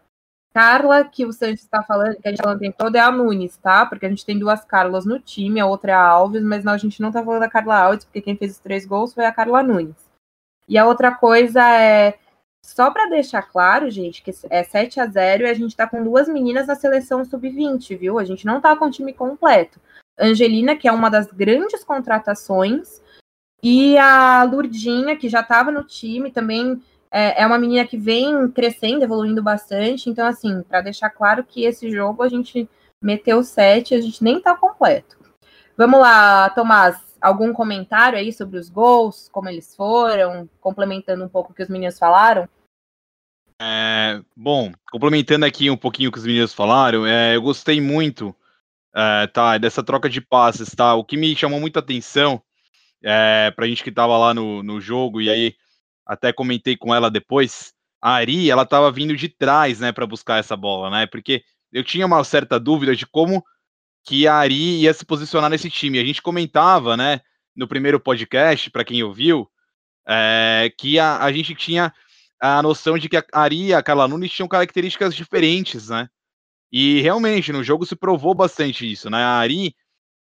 Carla, 0.55 1.05
que 1.05 1.27
o 1.27 1.33
Santos 1.33 1.65
está 1.65 1.83
falando, 1.83 2.15
que 2.17 2.29
a 2.29 2.31
gente 2.31 2.39
tá 2.39 2.45
falando 2.45 2.59
o 2.59 2.61
tempo 2.61 2.79
todo, 2.79 2.95
é 2.95 3.01
a 3.01 3.11
Nunes, 3.11 3.57
tá? 3.57 3.85
Porque 3.85 4.07
a 4.07 4.09
gente 4.09 4.25
tem 4.25 4.39
duas 4.39 4.65
Carlas 4.65 5.05
no 5.05 5.19
time, 5.19 5.59
a 5.59 5.67
outra 5.67 5.91
é 5.91 5.95
a 5.97 6.01
Alves, 6.01 6.45
mas 6.45 6.63
não, 6.63 6.73
a 6.73 6.79
gente 6.79 7.03
não 7.03 7.11
tá 7.11 7.25
falando 7.25 7.41
da 7.41 7.51
Carla 7.51 7.77
Alves, 7.77 8.05
porque 8.05 8.21
quem 8.21 8.37
fez 8.37 8.53
os 8.53 8.59
três 8.59 8.87
gols 8.87 9.13
foi 9.13 9.25
a 9.27 9.33
Carla 9.33 9.65
Nunes. 9.65 9.97
E 10.69 10.79
a 10.79 10.87
outra 10.87 11.13
coisa 11.13 11.61
é, 11.61 12.17
só 12.65 12.89
para 12.93 13.11
deixar 13.11 13.43
claro, 13.43 13.91
gente, 13.91 14.23
que 14.23 14.33
é 14.49 14.63
7 14.63 15.01
a 15.01 15.07
0 15.07 15.43
e 15.43 15.51
a 15.51 15.55
gente 15.55 15.75
tá 15.75 15.89
com 15.89 16.05
duas 16.05 16.29
meninas 16.29 16.69
na 16.69 16.77
seleção 16.77 17.25
sub-20, 17.25 17.99
viu? 17.99 18.17
A 18.17 18.25
gente 18.25 18.47
não 18.47 18.61
tá 18.61 18.77
com 18.77 18.87
o 18.87 18.91
time 18.91 19.13
completo. 19.13 19.81
Angelina, 20.17 20.77
que 20.77 20.87
é 20.87 20.93
uma 20.93 21.11
das 21.11 21.27
grandes 21.27 21.83
contratações, 21.83 23.03
e 23.61 23.99
a 23.99 24.45
Lurdinha, 24.45 25.17
que 25.17 25.29
já 25.29 25.41
estava 25.41 25.73
no 25.73 25.83
time, 25.83 26.31
também 26.31 26.81
é, 27.15 27.43
é 27.43 27.47
uma 27.47 27.59
menina 27.59 27.87
que 27.87 27.97
vem 27.97 28.51
crescendo, 28.51 29.05
evoluindo 29.05 29.41
bastante. 29.41 30.11
Então, 30.11 30.27
assim, 30.27 30.65
para 30.65 30.81
deixar 30.81 31.11
claro 31.11 31.45
que 31.45 31.65
esse 31.65 31.89
jogo 31.89 32.25
a 32.25 32.29
gente 32.29 32.69
meteu 33.01 33.45
sete, 33.45 33.95
a 33.95 34.01
gente 34.01 34.25
nem 34.25 34.41
tá 34.41 34.57
completo. 34.57 35.17
Vamos 35.77 36.01
lá, 36.01 36.51
Tomás, 36.51 36.99
algum 37.21 37.53
comentário 37.53 38.19
aí 38.19 38.33
sobre 38.33 38.59
os 38.59 38.69
gols, 38.69 39.29
como 39.31 39.49
eles 39.49 39.77
foram, 39.77 40.51
complementando 40.61 41.25
um 41.25 41.29
pouco 41.29 41.53
o 41.53 41.55
que 41.55 41.63
os 41.63 41.69
meninos 41.69 42.01
falaram? 42.01 42.49
É, 43.63 44.21
bom, 44.37 44.73
complementando 44.91 45.47
aqui 45.47 45.71
um 45.71 45.77
pouquinho 45.77 46.09
o 46.09 46.13
que 46.13 46.19
os 46.19 46.27
meninos 46.27 46.53
falaram, 46.53 47.07
é, 47.07 47.37
eu 47.37 47.43
gostei 47.43 47.81
muito 47.81 48.35
é, 48.93 49.29
tá, 49.29 49.57
dessa 49.57 49.85
troca 49.85 50.09
de 50.11 50.21
passes, 50.21 50.75
tá? 50.75 50.95
O 50.95 51.05
que 51.05 51.17
me 51.17 51.37
chamou 51.37 51.61
muita 51.61 51.79
atenção 51.79 52.43
é, 53.01 53.53
pra 53.53 53.69
gente 53.69 53.85
que 53.85 53.93
tava 53.93 54.19
lá 54.19 54.35
no, 54.35 54.65
no 54.65 54.81
jogo, 54.81 55.21
e 55.21 55.31
aí 55.31 55.55
até 56.07 56.33
comentei 56.33 56.77
com 56.77 56.95
ela 56.95 57.11
depois, 57.11 57.73
a 58.01 58.13
Ari, 58.15 58.51
ela 58.51 58.63
estava 58.63 58.91
vindo 58.93 59.17
de 59.17 59.29
trás, 59.29 59.81
né, 59.81 59.93
para 59.93 60.07
buscar 60.07 60.39
essa 60.39 60.57
bola, 60.57 60.91
né? 60.91 61.07
Porque 61.07 61.43
eu 61.73 61.83
tinha 61.83 62.05
uma 62.05 62.23
certa 62.23 62.61
dúvida 62.61 62.95
de 62.95 63.07
como 63.07 63.43
que 64.05 64.27
a 64.27 64.35
Ari 64.35 64.83
ia 64.83 64.93
se 64.93 65.05
posicionar 65.05 65.49
nesse 65.49 65.71
time. 65.71 65.99
A 65.99 66.05
gente 66.05 66.21
comentava, 66.21 66.97
né, 66.97 67.21
no 67.57 67.67
primeiro 67.67 67.99
podcast, 67.99 68.71
para 68.71 68.85
quem 68.85 69.03
ouviu, 69.03 69.51
é, 70.07 70.71
que 70.79 70.99
a, 70.99 71.19
a 71.23 71.33
gente 71.33 71.55
tinha 71.55 71.93
a 72.41 72.63
noção 72.63 72.99
de 72.99 73.09
que 73.09 73.17
a 73.17 73.25
Ari 73.33 73.69
e 73.69 73.75
a 73.75 73.83
Carla 73.83 74.07
Nunes 74.07 74.31
tinham 74.31 74.49
características 74.49 75.15
diferentes, 75.15 75.89
né? 75.89 76.09
E 76.71 77.01
realmente 77.01 77.53
no 77.53 77.65
jogo 77.65 77.87
se 77.87 77.97
provou 77.97 78.35
bastante 78.35 78.91
isso, 78.91 79.09
né? 79.09 79.19
A 79.19 79.39
Ari, 79.39 79.75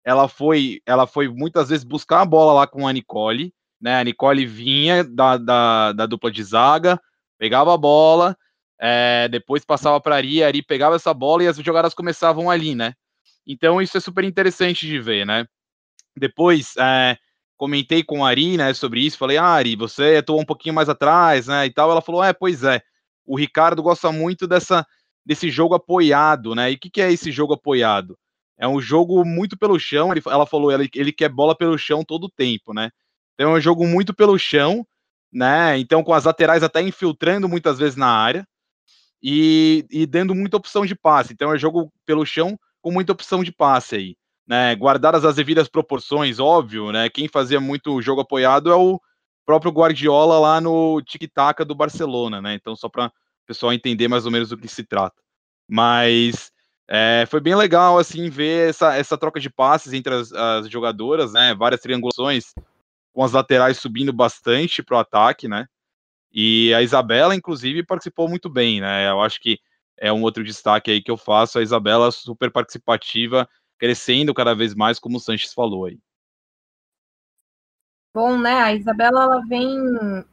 ela 0.05 0.27
foi, 0.27 0.81
ela 0.85 1.07
foi 1.07 1.27
muitas 1.27 1.69
vezes 1.69 1.83
buscar 1.83 2.21
a 2.21 2.25
bola 2.25 2.53
lá 2.53 2.67
com 2.67 2.87
a 2.87 2.93
Nicole, 2.93 3.51
né? 3.83 3.99
A 3.99 4.03
Nicole 4.03 4.45
vinha 4.45 5.03
da, 5.03 5.35
da, 5.35 5.91
da 5.91 6.05
dupla 6.05 6.31
de 6.31 6.41
zaga, 6.41 6.97
pegava 7.37 7.73
a 7.73 7.77
bola, 7.77 8.35
é, 8.79 9.27
depois 9.27 9.65
passava 9.65 9.99
para 9.99 10.15
Ari, 10.15 10.41
a 10.41 10.47
Ari 10.47 10.63
pegava 10.63 10.95
essa 10.95 11.13
bola 11.13 11.43
e 11.43 11.47
as 11.47 11.57
jogadas 11.57 11.93
começavam 11.93 12.49
ali, 12.49 12.73
né? 12.73 12.93
Então 13.45 13.81
isso 13.81 13.97
é 13.97 13.99
super 13.99 14.23
interessante 14.23 14.87
de 14.87 14.99
ver, 14.99 15.25
né? 15.25 15.45
Depois 16.15 16.75
é, 16.77 17.17
comentei 17.57 18.03
com 18.03 18.23
a 18.23 18.29
Ari, 18.29 18.55
né, 18.55 18.73
sobre 18.73 19.01
isso, 19.01 19.17
falei, 19.17 19.35
ah, 19.37 19.47
Ari, 19.47 19.75
você 19.75 20.15
atuou 20.15 20.39
um 20.39 20.45
pouquinho 20.45 20.73
mais 20.73 20.87
atrás, 20.87 21.47
né, 21.47 21.65
e 21.65 21.69
tal. 21.69 21.91
Ela 21.91 22.01
falou, 22.01 22.23
é, 22.23 22.31
pois 22.31 22.63
é. 22.63 22.81
O 23.25 23.37
Ricardo 23.37 23.83
gosta 23.83 24.11
muito 24.11 24.47
dessa 24.47 24.85
desse 25.25 25.49
jogo 25.49 25.73
apoiado, 25.73 26.53
né? 26.55 26.71
E 26.71 26.75
o 26.75 26.79
que, 26.79 26.89
que 26.89 27.01
é 27.01 27.11
esse 27.11 27.31
jogo 27.31 27.53
apoiado? 27.53 28.17
É 28.57 28.67
um 28.67 28.81
jogo 28.81 29.23
muito 29.25 29.57
pelo 29.57 29.79
chão. 29.79 30.11
Ele, 30.11 30.21
ela 30.25 30.45
falou, 30.45 30.71
ele, 30.71 30.89
ele 30.93 31.13
quer 31.13 31.29
bola 31.29 31.55
pelo 31.55 31.77
chão 31.77 32.03
todo 32.03 32.25
o 32.25 32.29
tempo, 32.29 32.73
né? 32.73 32.91
Então 33.43 33.55
é 33.55 33.57
um 33.57 33.62
jogo 33.62 33.85
muito 33.85 34.13
pelo 34.13 34.39
chão, 34.39 34.88
né? 35.29 35.77
Então 35.77 36.01
com 36.01 36.13
as 36.13 36.23
laterais 36.23 36.63
até 36.63 36.81
infiltrando 36.81 37.50
muitas 37.50 37.77
vezes 37.77 37.97
na 37.97 38.07
área 38.07 38.47
e, 39.21 39.85
e 39.91 40.05
dando 40.05 40.33
muita 40.33 40.55
opção 40.55 40.85
de 40.85 40.95
passe. 40.95 41.33
Então 41.33 41.51
é 41.51 41.55
um 41.55 41.57
jogo 41.57 41.91
pelo 42.05 42.25
chão 42.25 42.57
com 42.81 42.89
muita 42.89 43.12
opção 43.12 43.43
de 43.43 43.51
passe 43.51 43.97
aí, 43.97 44.15
né? 44.47 44.73
Guardadas 44.77 45.25
as 45.25 45.35
devidas 45.35 45.67
proporções, 45.67 46.39
óbvio, 46.39 46.93
né? 46.93 47.09
Quem 47.09 47.27
fazia 47.27 47.59
muito 47.59 48.01
jogo 48.01 48.21
apoiado 48.21 48.71
é 48.71 48.75
o 48.75 48.97
próprio 49.45 49.73
Guardiola 49.73 50.39
lá 50.39 50.62
no 50.62 51.01
tic-tac 51.01 51.65
do 51.65 51.75
Barcelona, 51.75 52.41
né? 52.41 52.53
Então 52.53 52.77
só 52.77 52.88
para 52.88 53.07
o 53.07 53.12
pessoal 53.45 53.73
entender 53.73 54.07
mais 54.07 54.25
ou 54.25 54.31
menos 54.31 54.47
do 54.47 54.57
que 54.57 54.69
se 54.69 54.85
trata. 54.85 55.21
Mas 55.69 56.50
é, 56.88 57.25
foi 57.29 57.41
bem 57.41 57.55
legal 57.55 58.00
assim 58.00 58.29
ver 58.29 58.69
essa, 58.69 58.95
essa 58.95 59.17
troca 59.17 59.41
de 59.41 59.50
passes 59.50 59.91
entre 59.91 60.13
as, 60.15 60.31
as 60.31 60.69
jogadoras, 60.69 61.33
né? 61.33 61.53
Várias 61.53 61.81
triangulações 61.81 62.53
com 63.13 63.24
as 63.24 63.32
laterais 63.32 63.77
subindo 63.77 64.12
bastante 64.12 64.84
para 64.84 64.98
o 64.98 65.00
ataque, 65.00 65.48
né? 65.48 65.67
E 66.32 66.74
a 66.74 66.82
Isabela, 66.82 67.36
inclusive, 67.36 67.86
participou 67.86 68.27
muito 68.27 68.50
bem, 68.50 68.82
né? 68.82 69.08
Eu 69.08 69.22
acho 69.22 69.39
que 69.39 69.60
é 69.98 70.12
um 70.12 70.24
outro 70.24 70.43
destaque 70.43 70.89
aí 70.89 71.01
que 71.01 71.12
eu 71.12 71.15
faço, 71.15 71.60
a 71.60 71.62
Isabela 71.62 72.12
super 72.12 72.51
participativa, 72.51 73.48
crescendo 73.77 74.34
cada 74.34 74.55
vez 74.55 74.74
mais, 74.74 75.00
como 75.00 75.17
o 75.17 75.20
Sanches 75.20 75.53
falou 75.53 75.86
aí. 75.86 76.00
Bom, 78.15 78.38
né? 78.38 78.53
A 78.62 78.74
Isabela 78.74 79.24
ela 79.24 79.41
vem 79.48 79.77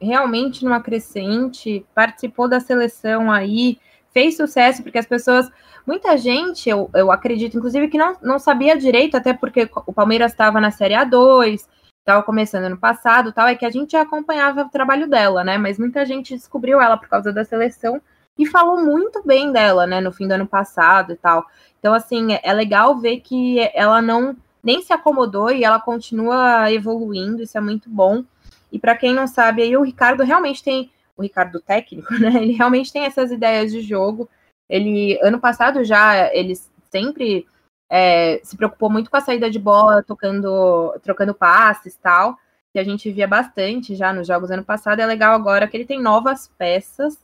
realmente 0.01 0.65
numa 0.65 0.81
crescente, 0.81 1.85
participou 1.95 2.49
da 2.49 2.61
seleção 2.61 3.31
aí, 3.31 3.79
fez 4.13 4.37
sucesso, 4.37 4.83
porque 4.83 4.99
as 4.99 5.07
pessoas, 5.07 5.51
muita 5.87 6.17
gente, 6.17 6.69
eu, 6.69 6.91
eu 6.95 7.11
acredito, 7.11 7.57
inclusive, 7.57 7.89
que 7.89 7.99
não, 7.99 8.17
não 8.23 8.39
sabia 8.39 8.77
direito, 8.77 9.17
até 9.17 9.33
porque 9.33 9.69
o 9.87 9.93
Palmeiras 9.93 10.33
estava 10.33 10.61
na 10.61 10.71
Série 10.71 10.95
A2, 10.95 11.67
estava 12.11 12.23
começando 12.25 12.65
ano 12.65 12.77
passado, 12.77 13.33
tal, 13.33 13.47
é 13.47 13.55
que 13.55 13.65
a 13.65 13.71
gente 13.71 13.97
acompanhava 13.97 14.63
o 14.63 14.69
trabalho 14.69 15.09
dela, 15.09 15.45
né? 15.45 15.57
Mas 15.57 15.79
muita 15.79 16.05
gente 16.05 16.35
descobriu 16.35 16.81
ela 16.81 16.97
por 16.97 17.09
causa 17.09 17.33
da 17.33 17.45
seleção 17.45 18.01
e 18.37 18.47
falou 18.47 18.83
muito 18.83 19.23
bem 19.25 19.53
dela, 19.53 19.87
né, 19.87 20.01
no 20.01 20.13
fim 20.13 20.27
do 20.27 20.33
ano 20.33 20.47
passado 20.47 21.13
e 21.13 21.17
tal. 21.17 21.47
Então, 21.79 21.95
assim, 21.95 22.33
é, 22.33 22.41
é 22.43 22.53
legal 22.53 22.99
ver 22.99 23.21
que 23.21 23.61
ela 23.75 24.03
não 24.03 24.37
nem 24.63 24.83
se 24.83 24.93
acomodou 24.93 25.51
e 25.51 25.65
ela 25.65 25.81
continua 25.81 26.71
evoluindo, 26.73 27.43
isso 27.43 27.57
é 27.57 27.61
muito 27.61 27.89
bom. 27.89 28.25
E 28.73 28.79
para 28.79 28.97
quem 28.97 29.15
não 29.15 29.27
sabe, 29.27 29.63
aí 29.63 29.77
o 29.77 29.83
Ricardo 29.83 30.23
realmente 30.23 30.63
tem, 30.63 30.91
o 31.17 31.23
Ricardo 31.23 31.61
técnico, 31.61 32.13
né? 32.19 32.43
Ele 32.43 32.53
realmente 32.53 32.93
tem 32.93 33.05
essas 33.05 33.31
ideias 33.31 33.71
de 33.71 33.81
jogo. 33.81 34.29
Ele 34.69 35.19
ano 35.23 35.39
passado 35.39 35.85
já 35.85 36.33
ele 36.35 36.55
sempre 36.91 37.47
é, 37.91 38.41
se 38.45 38.57
preocupou 38.57 38.89
muito 38.89 39.11
com 39.11 39.17
a 39.17 39.21
saída 39.21 39.51
de 39.51 39.59
bola, 39.59 40.03
tocando, 40.03 40.95
trocando 41.03 41.35
passes 41.35 41.97
tal, 41.97 42.39
que 42.73 42.79
a 42.79 42.85
gente 42.85 43.11
via 43.11 43.27
bastante 43.27 43.97
já 43.97 44.13
nos 44.13 44.29
jogos 44.29 44.51
ano 44.51 44.65
passado. 44.65 45.01
É 45.01 45.07
legal 45.07 45.35
agora 45.35 45.67
que 45.67 45.77
ele 45.77 45.85
tem 45.85 46.01
novas 46.01 46.49
peças 46.57 47.19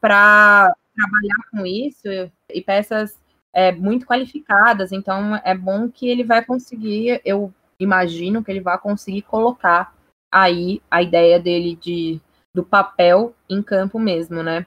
para 0.00 0.74
trabalhar 0.96 1.50
com 1.52 1.64
isso 1.64 2.08
e 2.52 2.60
peças 2.60 3.16
é, 3.52 3.70
muito 3.70 4.04
qualificadas. 4.04 4.90
Então 4.90 5.36
é 5.44 5.54
bom 5.54 5.88
que 5.88 6.08
ele 6.08 6.24
vai 6.24 6.44
conseguir, 6.44 7.20
eu 7.24 7.54
imagino 7.78 8.42
que 8.42 8.50
ele 8.50 8.60
vai 8.60 8.78
conseguir 8.78 9.22
colocar 9.22 9.94
aí 10.32 10.82
a 10.90 11.02
ideia 11.02 11.38
dele 11.38 11.76
de 11.76 12.20
do 12.52 12.64
papel 12.64 13.32
em 13.48 13.62
campo 13.62 13.96
mesmo, 13.96 14.42
né? 14.42 14.66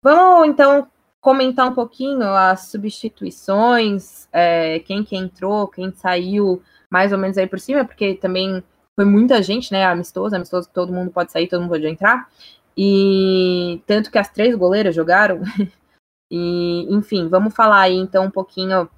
Vamos 0.00 0.48
então 0.48 0.88
comentar 1.20 1.68
um 1.68 1.74
pouquinho 1.74 2.22
as 2.22 2.68
substituições, 2.70 4.28
é, 4.32 4.80
quem 4.80 5.04
que 5.04 5.16
entrou, 5.16 5.68
quem 5.68 5.92
saiu, 5.92 6.62
mais 6.90 7.12
ou 7.12 7.18
menos 7.18 7.36
aí 7.36 7.46
por 7.46 7.60
cima, 7.60 7.84
porque 7.84 8.14
também 8.14 8.62
foi 8.96 9.04
muita 9.04 9.42
gente, 9.42 9.72
né? 9.72 9.84
Amistoso, 9.84 10.34
amistoso, 10.34 10.68
todo 10.72 10.92
mundo 10.92 11.10
pode 11.10 11.30
sair, 11.32 11.48
todo 11.48 11.60
mundo 11.60 11.70
pode 11.70 11.86
entrar. 11.86 12.28
E 12.76 13.82
tanto 13.86 14.10
que 14.10 14.18
as 14.18 14.30
três 14.30 14.54
goleiras 14.54 14.94
jogaram. 14.94 15.42
e, 16.30 16.86
enfim, 16.90 17.28
vamos 17.28 17.54
falar 17.54 17.82
aí 17.82 17.96
então 17.96 18.24
um 18.26 18.30
pouquinho 18.30 18.88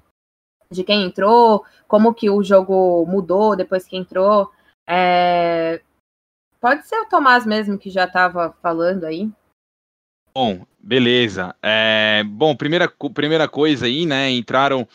de 0.71 0.83
quem 0.83 1.05
entrou, 1.05 1.63
como 1.87 2.13
que 2.13 2.29
o 2.29 2.43
jogo 2.43 3.05
mudou 3.05 3.55
depois 3.55 3.85
que 3.85 3.97
entrou. 3.97 4.49
É... 4.87 5.81
Pode 6.59 6.87
ser 6.87 6.95
o 7.01 7.05
Tomás 7.09 7.45
mesmo 7.45 7.77
que 7.77 7.89
já 7.89 8.05
estava 8.05 8.53
falando 8.61 9.03
aí. 9.05 9.31
Bom, 10.33 10.65
beleza. 10.79 11.55
É, 11.61 12.23
bom, 12.25 12.55
primeira, 12.55 12.91
primeira 13.13 13.47
coisa 13.47 13.85
aí, 13.85 14.03
né? 14.05 14.31
Entraram, 14.31 14.87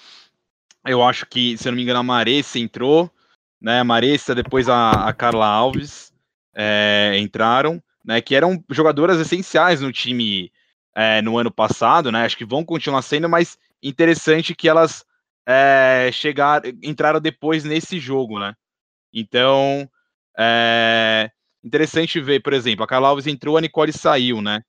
eu 0.85 1.03
acho 1.03 1.27
que, 1.27 1.57
se 1.57 1.69
eu 1.69 1.73
não 1.73 1.77
me 1.77 1.83
engano, 1.83 2.01
a 2.01 2.03
Maressa 2.03 2.59
entrou, 2.59 3.09
né? 3.61 3.81
A 3.81 3.85
Maressa, 3.85 4.35
depois 4.35 4.69
a, 4.69 5.09
a 5.09 5.13
Carla 5.13 5.47
Alves 5.47 6.13
é, 6.55 7.17
entraram, 7.19 7.81
né? 8.05 8.21
Que 8.21 8.35
eram 8.35 8.63
jogadoras 8.69 9.21
essenciais 9.21 9.81
no 9.81 9.93
time 9.93 10.51
é, 10.93 11.23
no 11.23 11.39
ano 11.39 11.53
passado, 11.53 12.11
né? 12.11 12.25
Acho 12.25 12.37
que 12.37 12.45
vão 12.45 12.65
continuar 12.65 13.03
sendo, 13.03 13.29
mas 13.29 13.57
interessante 13.81 14.57
que 14.57 14.69
elas 14.69 15.05
é, 15.47 16.11
chegaram, 16.13 16.69
entraram 16.83 17.21
depois 17.21 17.63
nesse 17.63 18.01
jogo, 18.01 18.41
né? 18.41 18.57
Então, 19.13 19.89
é, 20.37 21.31
interessante 21.63 22.21
ver, 22.21 22.41
por 22.41 22.53
exemplo, 22.53 22.85
a 22.85 22.89
Carla 22.89 23.09
Alves 23.09 23.29
entrou, 23.29 23.57
a 23.57 23.61
Nicole 23.61 23.93
saiu, 23.93 24.43
né? 24.43 24.65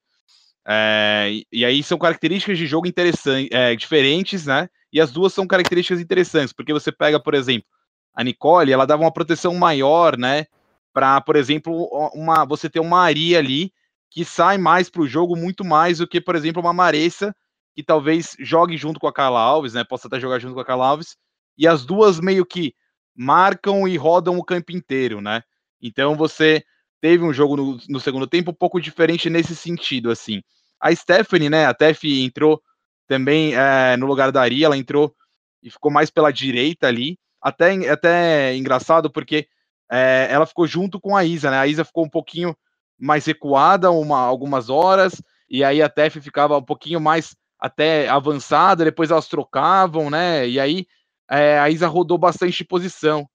É, 0.72 1.32
e 1.52 1.66
aí 1.66 1.82
são 1.82 1.98
características 1.98 2.56
de 2.56 2.68
jogo 2.68 2.88
interessantes, 2.88 3.50
é, 3.52 3.76
diferentes, 3.76 4.46
né? 4.46 4.70
E 4.94 5.02
as 5.02 5.12
duas 5.12 5.34
são 5.34 5.48
características 5.48 6.00
interessantes, 6.00 6.54
porque 6.54 6.72
você 6.72 6.92
pega, 6.92 7.20
por 7.20 7.34
exemplo, 7.34 7.68
a 8.14 8.24
Nicole, 8.24 8.72
ela 8.72 8.86
dava 8.86 9.02
uma 9.02 9.12
proteção 9.12 9.56
maior, 9.56 10.16
né? 10.16 10.46
Para, 10.94 11.22
por 11.22 11.36
exemplo, 11.36 11.90
uma, 12.14 12.46
você 12.46 12.70
ter 12.70 12.80
uma 12.80 13.02
Ari 13.02 13.36
ali 13.36 13.74
que 14.12 14.24
sai 14.24 14.60
mais 14.60 14.90
para 14.90 15.02
o 15.02 15.08
jogo, 15.08 15.36
muito 15.36 15.66
mais 15.66 15.98
do 16.00 16.08
que, 16.08 16.22
por 16.22 16.36
exemplo, 16.36 16.62
uma 16.62 16.74
Maressa, 16.74 17.36
que 17.76 17.84
talvez 17.84 18.36
jogue 18.40 18.78
junto 18.78 19.00
com 19.00 19.08
a 19.08 19.14
Carla 19.14 19.40
Alves, 19.40 19.74
né? 19.74 19.84
Possa 19.84 20.08
até 20.08 20.20
jogar 20.20 20.38
junto 20.38 20.54
com 20.54 20.60
a 20.60 20.66
Carla 20.66 20.88
Alves, 20.88 21.16
e 21.58 21.68
as 21.68 21.84
duas 21.84 22.20
meio 22.20 22.46
que 22.46 22.76
marcam 23.16 23.88
e 23.88 23.98
rodam 23.98 24.38
o 24.38 24.44
campo 24.44 24.72
inteiro, 24.72 25.20
né? 25.20 25.42
Então 25.82 26.16
você 26.16 26.64
teve 27.02 27.24
um 27.24 27.34
jogo 27.34 27.56
no, 27.56 27.80
no 27.90 28.00
segundo 28.00 28.28
tempo 28.28 28.52
um 28.52 28.54
pouco 28.54 28.80
diferente 28.80 29.30
nesse 29.30 29.56
sentido, 29.56 30.12
assim. 30.12 30.42
A 30.80 30.94
Stephanie, 30.96 31.50
né? 31.50 31.66
A 31.66 31.74
Tef 31.74 32.04
entrou 32.06 32.62
também 33.08 33.54
é, 33.56 33.98
no 33.98 34.06
lugar 34.06 34.32
da 34.32 34.42
Ari, 34.42 34.64
ela 34.64 34.78
entrou 34.78 35.14
e 35.62 35.70
ficou 35.70 35.92
mais 35.92 36.10
pela 36.10 36.32
direita 36.32 36.88
ali. 36.88 37.18
Até, 37.42 37.90
até 37.90 38.56
engraçado, 38.56 39.10
porque 39.10 39.48
é, 39.92 40.28
ela 40.30 40.46
ficou 40.46 40.68
junto 40.68 41.00
com 41.00 41.16
a 41.16 41.24
Isa, 41.24 41.50
né? 41.50 41.58
A 41.58 41.68
Isa 41.68 41.84
ficou 41.84 42.06
um 42.06 42.10
pouquinho 42.10 42.56
mais 43.00 43.26
recuada 43.26 43.92
uma, 43.92 44.20
algumas 44.20 44.70
horas, 44.70 45.22
e 45.50 45.64
aí 45.64 45.82
a 45.82 45.90
Tef 45.90 46.20
ficava 46.22 46.58
um 46.58 46.64
pouquinho 46.64 47.00
mais 47.00 47.36
até 47.58 48.08
avançada, 48.08 48.86
depois 48.86 49.10
elas 49.10 49.28
trocavam, 49.28 50.10
né? 50.10 50.48
E 50.48 50.60
aí 50.60 50.86
é, 51.30 51.60
a 51.60 51.70
Isa 51.70 51.88
rodou 51.88 52.18
bastante 52.18 52.58
de 52.58 52.66
posição. 52.66 53.28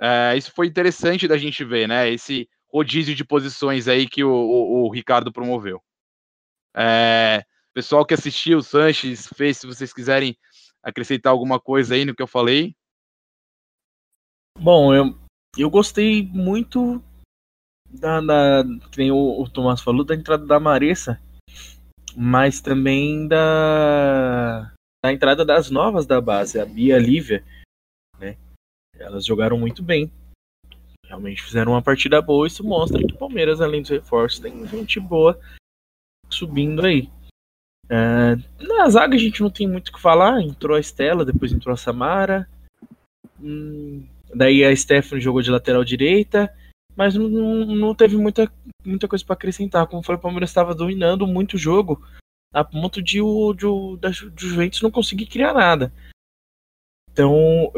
É, 0.00 0.36
isso 0.36 0.52
foi 0.54 0.66
interessante 0.66 1.28
da 1.28 1.36
gente 1.36 1.64
ver, 1.64 1.86
né? 1.86 2.10
Esse 2.10 2.48
rodízio 2.72 3.14
de 3.14 3.24
posições 3.24 3.88
aí 3.88 4.08
que 4.08 4.24
o, 4.24 4.32
o, 4.32 4.86
o 4.86 4.92
Ricardo 4.92 5.32
promoveu. 5.32 5.82
É, 6.74 7.44
pessoal 7.74 8.04
que 8.04 8.14
assistiu, 8.14 8.58
o 8.58 8.62
Sanches 8.62 9.26
fez, 9.34 9.58
se 9.58 9.66
vocês 9.66 9.92
quiserem 9.92 10.36
acrescentar 10.82 11.32
alguma 11.32 11.60
coisa 11.60 11.94
aí 11.94 12.04
no 12.04 12.14
que 12.14 12.22
eu 12.22 12.26
falei. 12.26 12.74
Bom, 14.58 14.94
eu, 14.94 15.18
eu 15.56 15.70
gostei 15.70 16.26
muito 16.26 17.02
da, 17.88 18.20
da 18.20 18.64
que 18.90 18.98
nem 18.98 19.10
o, 19.10 19.40
o 19.40 19.48
Tomás 19.48 19.80
falou, 19.80 20.04
da 20.04 20.14
entrada 20.14 20.46
da 20.46 20.60
Maressa, 20.60 21.20
mas 22.16 22.60
também 22.60 23.26
da, 23.26 24.72
da 25.02 25.12
entrada 25.12 25.44
das 25.44 25.70
novas 25.70 26.06
da 26.06 26.20
base, 26.20 26.60
a 26.60 26.66
Bia 26.66 26.94
e 26.94 26.96
a 26.96 26.98
Lívia, 26.98 27.44
né? 28.18 28.36
Elas 28.96 29.24
jogaram 29.24 29.58
muito 29.58 29.82
bem. 29.82 30.10
Realmente 31.06 31.42
fizeram 31.42 31.72
uma 31.72 31.82
partida 31.82 32.20
boa. 32.20 32.46
Isso 32.46 32.62
mostra 32.62 32.98
que 32.98 33.14
o 33.14 33.18
Palmeiras, 33.18 33.60
além 33.60 33.80
dos 33.80 33.90
reforços, 33.90 34.38
tem 34.38 34.66
gente 34.68 35.00
boa 35.00 35.40
subindo 36.34 36.84
aí. 36.84 37.08
É, 37.88 38.36
na 38.64 38.88
zaga 38.88 39.16
a 39.16 39.18
gente 39.18 39.42
não 39.42 39.50
tem 39.50 39.68
muito 39.68 39.88
o 39.88 39.92
que 39.92 40.00
falar. 40.00 40.40
Entrou 40.40 40.76
a 40.76 40.80
Estela, 40.80 41.24
depois 41.24 41.52
entrou 41.52 41.72
a 41.72 41.76
Samara. 41.76 42.48
Hum, 43.40 44.04
daí 44.34 44.64
a 44.64 44.74
Stephanie 44.74 45.22
jogou 45.22 45.42
de 45.42 45.50
lateral 45.50 45.84
direita. 45.84 46.52
Mas 46.96 47.14
não, 47.14 47.28
não 47.28 47.94
teve 47.94 48.16
muita, 48.16 48.50
muita 48.84 49.08
coisa 49.08 49.24
para 49.24 49.34
acrescentar. 49.34 49.86
Como 49.86 50.02
foi, 50.02 50.16
o 50.16 50.18
Palmeiras 50.18 50.50
estava 50.50 50.74
dominando 50.74 51.26
muito 51.26 51.54
o 51.54 51.58
jogo. 51.58 52.02
A 52.52 52.64
ponto 52.64 53.00
de 53.00 53.20
o, 53.20 53.54
de 53.54 53.66
o 53.66 53.96
do 53.96 54.12
Juventus 54.36 54.82
não 54.82 54.90
conseguir 54.90 55.26
criar 55.26 55.54
nada. 55.54 55.92
Então, 57.12 57.72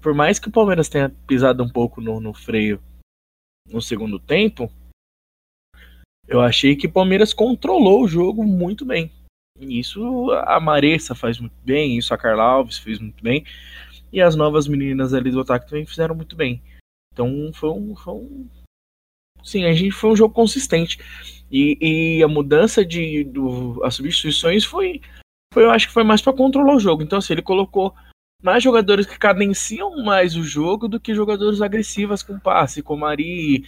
por 0.00 0.14
mais 0.14 0.38
que 0.38 0.48
o 0.48 0.52
Palmeiras 0.52 0.88
tenha 0.88 1.10
pisado 1.26 1.62
um 1.62 1.68
pouco 1.68 2.00
no, 2.00 2.20
no 2.20 2.32
freio 2.32 2.80
no 3.68 3.80
segundo 3.80 4.18
tempo, 4.18 4.70
eu 6.28 6.40
achei 6.40 6.74
que 6.74 6.86
o 6.86 6.92
Palmeiras 6.92 7.32
controlou 7.32 8.02
o 8.02 8.08
jogo 8.08 8.44
muito 8.44 8.84
bem. 8.84 9.10
Isso 9.58 10.30
a 10.32 10.60
Maressa 10.60 11.14
faz 11.14 11.38
muito 11.38 11.56
bem, 11.64 11.96
isso 11.96 12.12
a 12.12 12.18
Carla 12.18 12.42
Alves 12.42 12.78
fez 12.78 12.98
muito 12.98 13.22
bem. 13.22 13.44
E 14.12 14.20
as 14.20 14.36
novas 14.36 14.68
meninas 14.68 15.14
ali 15.14 15.30
do 15.30 15.40
ataque 15.40 15.68
também 15.68 15.86
fizeram 15.86 16.14
muito 16.14 16.36
bem. 16.36 16.62
Então 17.12 17.50
foi 17.54 17.70
um, 17.70 17.96
foi 17.96 18.14
um. 18.14 18.48
Sim, 19.42 19.64
a 19.64 19.72
gente 19.72 19.92
foi 19.92 20.10
um 20.10 20.16
jogo 20.16 20.34
consistente. 20.34 20.98
E, 21.50 22.18
e 22.18 22.22
a 22.22 22.28
mudança 22.28 22.84
de. 22.84 23.24
Do, 23.24 23.82
as 23.84 23.94
substituições 23.94 24.64
foi, 24.64 25.00
foi. 25.52 25.64
Eu 25.64 25.70
acho 25.70 25.86
que 25.86 25.94
foi 25.94 26.04
mais 26.04 26.20
para 26.20 26.32
controlar 26.32 26.74
o 26.74 26.80
jogo. 26.80 27.02
Então, 27.02 27.18
assim, 27.18 27.32
ele 27.32 27.42
colocou 27.42 27.94
mais 28.42 28.62
jogadores 28.62 29.06
que 29.06 29.18
cadenciam 29.18 30.04
mais 30.04 30.36
o 30.36 30.42
jogo 30.42 30.88
do 30.88 31.00
que 31.00 31.14
jogadores 31.14 31.60
agressivas 31.62 32.22
com 32.22 32.38
passe, 32.38 32.82
como 32.82 33.06
a 33.06 33.10
Ari, 33.10 33.64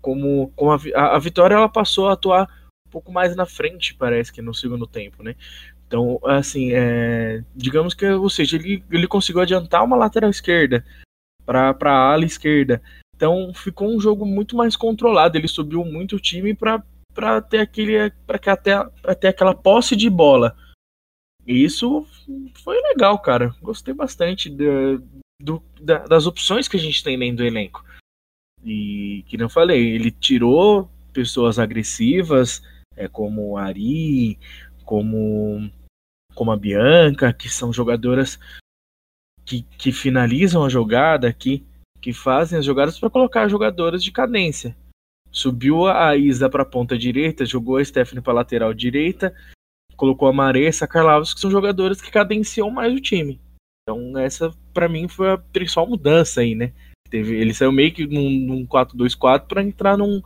como, 0.00 0.52
como 0.56 0.72
a, 0.72 1.16
a 1.16 1.18
Vitória 1.18 1.54
ela 1.54 1.68
passou 1.68 2.08
a 2.08 2.12
atuar 2.12 2.48
um 2.86 2.90
pouco 2.90 3.12
mais 3.12 3.36
na 3.36 3.46
frente, 3.46 3.94
parece 3.94 4.32
que 4.32 4.42
no 4.42 4.54
segundo 4.54 4.86
tempo, 4.86 5.22
né? 5.22 5.36
Então, 5.86 6.20
assim, 6.24 6.70
é, 6.72 7.42
digamos 7.54 7.94
que, 7.94 8.06
ou 8.06 8.30
seja, 8.30 8.56
ele, 8.56 8.84
ele 8.90 9.08
conseguiu 9.08 9.42
adiantar 9.42 9.84
uma 9.84 9.96
lateral 9.96 10.30
esquerda 10.30 10.84
para 11.44 11.74
a 11.82 12.12
ala 12.12 12.24
esquerda. 12.24 12.80
Então, 13.16 13.52
ficou 13.52 13.88
um 13.88 14.00
jogo 14.00 14.24
muito 14.24 14.56
mais 14.56 14.76
controlado. 14.76 15.36
Ele 15.36 15.48
subiu 15.48 15.84
muito 15.84 16.14
o 16.14 16.20
time 16.20 16.54
para 16.54 17.42
ter 17.42 17.58
aquele 17.58 18.10
para 18.24 18.52
até 18.52 18.84
pra 19.02 19.14
ter 19.16 19.28
aquela 19.28 19.52
posse 19.52 19.96
de 19.96 20.08
bola. 20.08 20.56
E 21.44 21.64
isso 21.64 22.06
foi 22.62 22.80
legal, 22.80 23.18
cara. 23.18 23.52
Gostei 23.60 23.92
bastante 23.92 24.48
do, 24.48 25.62
da, 25.80 26.06
das 26.06 26.26
opções 26.26 26.68
que 26.68 26.76
a 26.76 26.80
gente 26.80 27.02
tem 27.02 27.18
dentro 27.18 27.38
do 27.38 27.44
elenco. 27.44 27.84
E 28.64 29.24
que 29.26 29.36
não 29.36 29.48
falei, 29.48 29.94
ele 29.94 30.10
tirou 30.10 30.90
pessoas 31.12 31.58
agressivas, 31.58 32.62
é, 32.96 33.08
como 33.08 33.56
a 33.56 33.64
Ari, 33.64 34.38
como, 34.84 35.70
como 36.34 36.52
a 36.52 36.56
Bianca, 36.56 37.32
que 37.32 37.48
são 37.48 37.72
jogadoras 37.72 38.38
que, 39.44 39.62
que 39.78 39.92
finalizam 39.92 40.64
a 40.64 40.68
jogada, 40.68 41.32
que, 41.32 41.64
que 42.00 42.12
fazem 42.12 42.58
as 42.58 42.64
jogadas 42.64 42.98
para 42.98 43.10
colocar 43.10 43.48
jogadoras 43.48 44.02
de 44.02 44.12
cadência. 44.12 44.76
Subiu 45.30 45.86
a 45.86 46.16
Isa 46.16 46.48
para 46.50 46.62
a 46.62 46.66
ponta 46.66 46.98
direita, 46.98 47.46
jogou 47.46 47.76
a 47.76 47.84
Stephanie 47.84 48.22
para 48.22 48.32
lateral 48.32 48.74
direita, 48.74 49.34
colocou 49.96 50.28
a 50.28 50.32
Maressa, 50.32 50.86
a 50.86 50.88
que 50.88 51.40
são 51.40 51.50
jogadoras 51.50 52.00
que 52.00 52.10
cadenciam 52.10 52.70
mais 52.70 52.92
o 52.92 53.00
time. 53.00 53.40
Então 53.82 54.18
essa 54.18 54.52
para 54.72 54.88
mim 54.88 55.08
foi 55.08 55.32
a 55.32 55.38
principal 55.38 55.86
mudança 55.86 56.40
aí, 56.40 56.54
né? 56.54 56.72
Teve, 57.10 57.36
ele 57.36 57.52
saiu 57.52 57.72
meio 57.72 57.92
que 57.92 58.06
num, 58.06 58.30
num 58.30 58.66
4-2-4 58.66 59.46
para 59.46 59.62
entrar 59.62 59.96
num, 59.98 60.22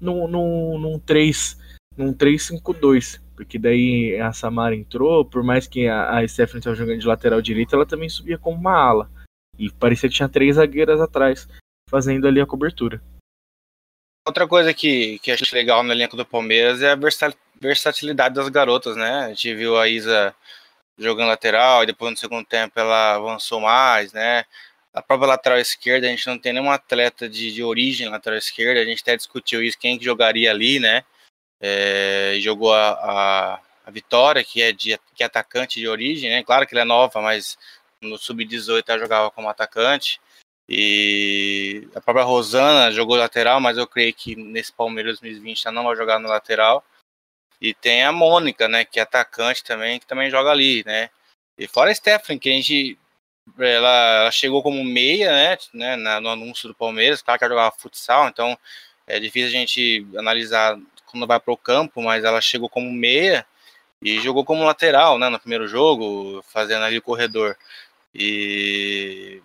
num, 0.00 0.26
num, 0.26 0.78
num 0.78 0.98
3 0.98 1.56
num 1.96 2.12
3-5-2. 2.12 3.20
Porque 3.34 3.58
daí 3.58 4.18
a 4.20 4.32
Samara 4.32 4.74
entrou, 4.74 5.24
por 5.24 5.42
mais 5.42 5.66
que 5.66 5.86
a, 5.86 6.18
a 6.18 6.28
Stephanie 6.28 6.58
estava 6.58 6.76
jogando 6.76 6.98
de 6.98 7.06
lateral 7.06 7.40
direita, 7.42 7.76
ela 7.76 7.86
também 7.86 8.08
subia 8.08 8.38
como 8.38 8.56
uma 8.56 8.76
ala. 8.76 9.10
E 9.58 9.70
parecia 9.70 10.08
que 10.08 10.14
tinha 10.14 10.28
três 10.28 10.56
zagueiras 10.56 11.00
atrás, 11.00 11.48
fazendo 11.88 12.26
ali 12.26 12.40
a 12.40 12.46
cobertura. 12.46 13.00
Outra 14.26 14.48
coisa 14.48 14.74
que, 14.74 15.18
que 15.20 15.30
acho 15.30 15.44
legal 15.54 15.82
no 15.82 15.92
elenco 15.92 16.16
do 16.16 16.26
Palmeiras 16.26 16.82
é 16.82 16.92
a 16.92 16.98
versatilidade 17.60 18.34
das 18.34 18.48
garotas, 18.48 18.96
né? 18.96 19.26
A 19.26 19.28
gente 19.28 19.54
viu 19.54 19.78
a 19.78 19.88
Isa 19.88 20.34
jogando 20.98 21.28
lateral 21.28 21.82
e 21.82 21.86
depois 21.86 22.10
no 22.10 22.16
segundo 22.16 22.44
tempo 22.44 22.72
ela 22.78 23.14
avançou 23.14 23.60
mais, 23.60 24.12
né? 24.12 24.44
A 24.96 25.02
própria 25.02 25.28
lateral 25.28 25.58
esquerda, 25.58 26.06
a 26.06 26.10
gente 26.10 26.26
não 26.26 26.38
tem 26.38 26.54
nenhum 26.54 26.70
atleta 26.70 27.28
de, 27.28 27.52
de 27.52 27.62
origem 27.62 28.08
lateral 28.08 28.38
esquerda, 28.38 28.80
a 28.80 28.84
gente 28.84 29.02
até 29.02 29.14
discutiu 29.14 29.62
isso, 29.62 29.78
quem 29.78 29.98
que 29.98 30.04
jogaria 30.06 30.50
ali, 30.50 30.80
né? 30.80 31.04
É, 31.60 32.36
jogou 32.40 32.72
a, 32.72 32.92
a, 32.92 33.60
a, 33.84 33.90
Vitória, 33.90 34.42
que 34.42 34.62
é, 34.62 34.72
de, 34.72 34.98
que 35.14 35.22
é 35.22 35.26
atacante 35.26 35.78
de 35.78 35.86
origem, 35.86 36.30
né? 36.30 36.42
Claro 36.42 36.66
que 36.66 36.74
ela 36.74 36.80
é 36.80 36.86
nova, 36.86 37.20
mas 37.20 37.58
no 38.00 38.16
Sub-18 38.16 38.84
ela 38.88 38.98
jogava 38.98 39.30
como 39.30 39.50
atacante. 39.50 40.18
E 40.66 41.86
a 41.94 42.00
própria 42.00 42.24
Rosana 42.24 42.90
jogou 42.90 43.16
lateral, 43.16 43.60
mas 43.60 43.76
eu 43.76 43.86
creio 43.86 44.14
que 44.14 44.34
nesse 44.34 44.72
Palmeiras 44.72 45.20
2020 45.20 45.66
ela 45.66 45.74
não 45.74 45.84
vai 45.84 45.94
jogar 45.94 46.18
no 46.18 46.28
lateral. 46.28 46.82
E 47.60 47.74
tem 47.74 48.02
a 48.02 48.12
Mônica, 48.12 48.66
né, 48.66 48.82
que 48.82 48.98
é 48.98 49.02
atacante 49.02 49.62
também, 49.62 50.00
que 50.00 50.06
também 50.06 50.30
joga 50.30 50.50
ali, 50.50 50.82
né? 50.86 51.10
E 51.58 51.68
fora 51.68 51.90
a 51.90 51.94
Stephanie, 51.94 52.40
que 52.40 52.48
a 52.48 52.52
gente 52.52 52.98
ela, 53.58 54.20
ela 54.20 54.30
chegou 54.30 54.62
como 54.62 54.84
meia, 54.84 55.32
né, 55.72 55.96
né 55.96 56.20
no 56.20 56.28
anúncio 56.28 56.68
do 56.68 56.74
Palmeiras, 56.74 57.22
claro 57.22 57.38
que 57.38 57.44
ela 57.44 57.54
jogava 57.54 57.76
futsal, 57.78 58.28
então 58.28 58.58
é 59.06 59.20
difícil 59.20 59.48
a 59.48 59.60
gente 59.60 60.06
analisar 60.16 60.78
quando 61.06 61.26
vai 61.26 61.40
para 61.40 61.52
o 61.52 61.56
campo, 61.56 62.02
mas 62.02 62.24
ela 62.24 62.40
chegou 62.40 62.68
como 62.68 62.92
meia 62.92 63.46
e 64.02 64.20
jogou 64.20 64.44
como 64.44 64.64
lateral, 64.64 65.18
né, 65.18 65.28
no 65.28 65.38
primeiro 65.40 65.66
jogo, 65.68 66.42
fazendo 66.48 66.84
ali 66.84 66.98
o 66.98 67.02
corredor. 67.02 67.56
E 68.14 69.42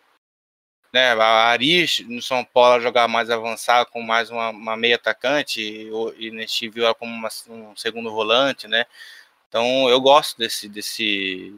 né, 0.94 1.12
a 1.14 1.50
Ari 1.50 1.86
no 2.08 2.22
São 2.22 2.44
Paulo 2.44 2.82
jogar 2.82 3.08
mais 3.08 3.30
avançado 3.30 3.90
com 3.90 4.02
mais 4.02 4.30
uma, 4.30 4.50
uma 4.50 4.76
meia 4.78 4.96
atacante 4.96 5.62
e, 5.62 5.90
e 6.18 6.32
neste 6.32 6.70
viu 6.70 6.86
ela 6.86 6.96
como 6.96 7.14
uma, 7.14 7.30
um 7.50 7.76
segundo 7.76 8.12
volante, 8.12 8.68
né? 8.68 8.86
Então 9.48 9.90
eu 9.90 10.00
gosto 10.02 10.38
desse, 10.38 10.68
desse 10.70 11.56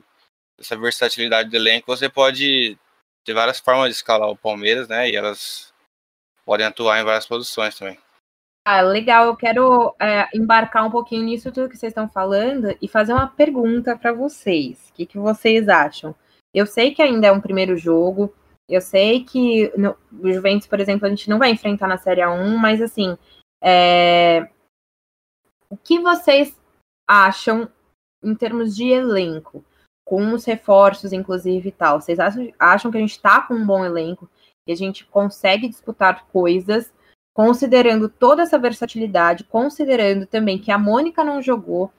dessa 0.58 0.78
versatilidade 0.78 1.50
do 1.50 1.56
elenco. 1.56 1.88
Você 1.88 2.10
pode 2.10 2.78
ter 3.26 3.34
várias 3.34 3.60
formas 3.60 3.89
de 3.89 3.96
escalar 3.96 4.30
o 4.30 4.38
Palmeiras, 4.38 4.88
né? 4.88 5.10
E 5.10 5.16
elas 5.16 5.74
podem 6.46 6.66
atuar 6.66 7.00
em 7.00 7.04
várias 7.04 7.26
posições 7.26 7.78
também. 7.78 7.98
Ah, 8.66 8.82
legal. 8.82 9.26
Eu 9.26 9.36
quero 9.36 9.96
é, 10.00 10.28
embarcar 10.34 10.86
um 10.86 10.92
pouquinho 10.92 11.24
nisso 11.24 11.52
tudo 11.52 11.70
que 11.70 11.78
vocês 11.78 11.92
estão 11.92 12.08
falando 12.10 12.76
e 12.82 12.88
fazer 12.88 13.13
uma 13.13 13.28
pergunta 13.28 13.98
para 13.98 14.13
vocês. 14.13 14.89
O 14.89 14.94
que, 14.94 15.06
que 15.06 15.18
vocês 15.18 15.68
acham? 15.68 16.16
Eu 16.54 16.66
sei 16.66 16.94
que 16.94 17.02
ainda 17.02 17.28
é 17.28 17.32
um 17.32 17.42
primeiro 17.42 17.76
jogo. 17.78 18.34
Eu 18.70 18.80
sei 18.80 19.24
que 19.24 19.72
no, 19.78 19.98
o 20.12 20.32
Juventus, 20.32 20.68
por 20.68 20.80
exemplo, 20.80 21.06
a 21.06 21.10
gente 21.10 21.30
não 21.30 21.38
vai 21.38 21.50
enfrentar 21.50 21.88
na 21.88 21.98
Série 21.98 22.22
A1, 22.22 22.56
mas 22.56 22.82
assim, 22.82 23.18
é, 23.62 24.48
O 25.70 25.78
que 25.78 25.98
vocês 26.00 26.56
acham 27.08 27.68
em 28.24 28.36
termos 28.36 28.76
de 28.76 28.89
elenco? 28.89 29.66
Com 30.13 30.32
os 30.36 30.45
reforços, 30.45 31.12
inclusive, 31.12 31.69
e 31.69 31.71
tal. 31.71 31.99
Vocês 31.99 32.19
acham 32.60 32.91
que 32.91 32.97
a 32.97 33.02
gente 33.02 33.13
está 33.13 33.41
com 33.41 33.56
um 33.56 33.65
bom 33.65 33.84
elenco 33.84 34.30
e 34.67 34.71
a 34.71 34.76
gente 34.76 35.06
consegue 35.06 35.67
disputar 35.67 36.28
coisas, 36.28 36.93
considerando 37.36 38.08
toda 38.08 38.43
essa 38.43 38.60
versatilidade, 38.60 39.43
considerando 39.43 40.28
também 40.28 40.60
que 40.60 40.71
a 40.71 40.78
Mônica 40.78 41.23
não 41.23 41.41
jogou 41.41 41.91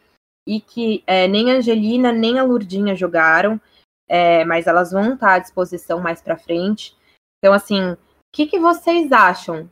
e 0.46 0.60
que 0.60 1.02
é, 1.08 1.26
nem 1.26 1.50
a 1.50 1.56
Angelina 1.56 2.12
nem 2.12 2.38
a 2.38 2.44
Lurdinha 2.44 2.94
jogaram, 2.94 3.60
é, 4.08 4.44
mas 4.44 4.68
elas 4.68 4.92
vão 4.92 5.14
estar 5.14 5.34
à 5.34 5.38
disposição 5.40 6.00
mais 6.00 6.22
para 6.22 6.38
frente. 6.38 6.96
Então, 7.38 7.52
assim, 7.52 7.94
o 7.94 7.98
que, 8.32 8.46
que 8.46 8.60
vocês 8.60 9.10
acham 9.10 9.68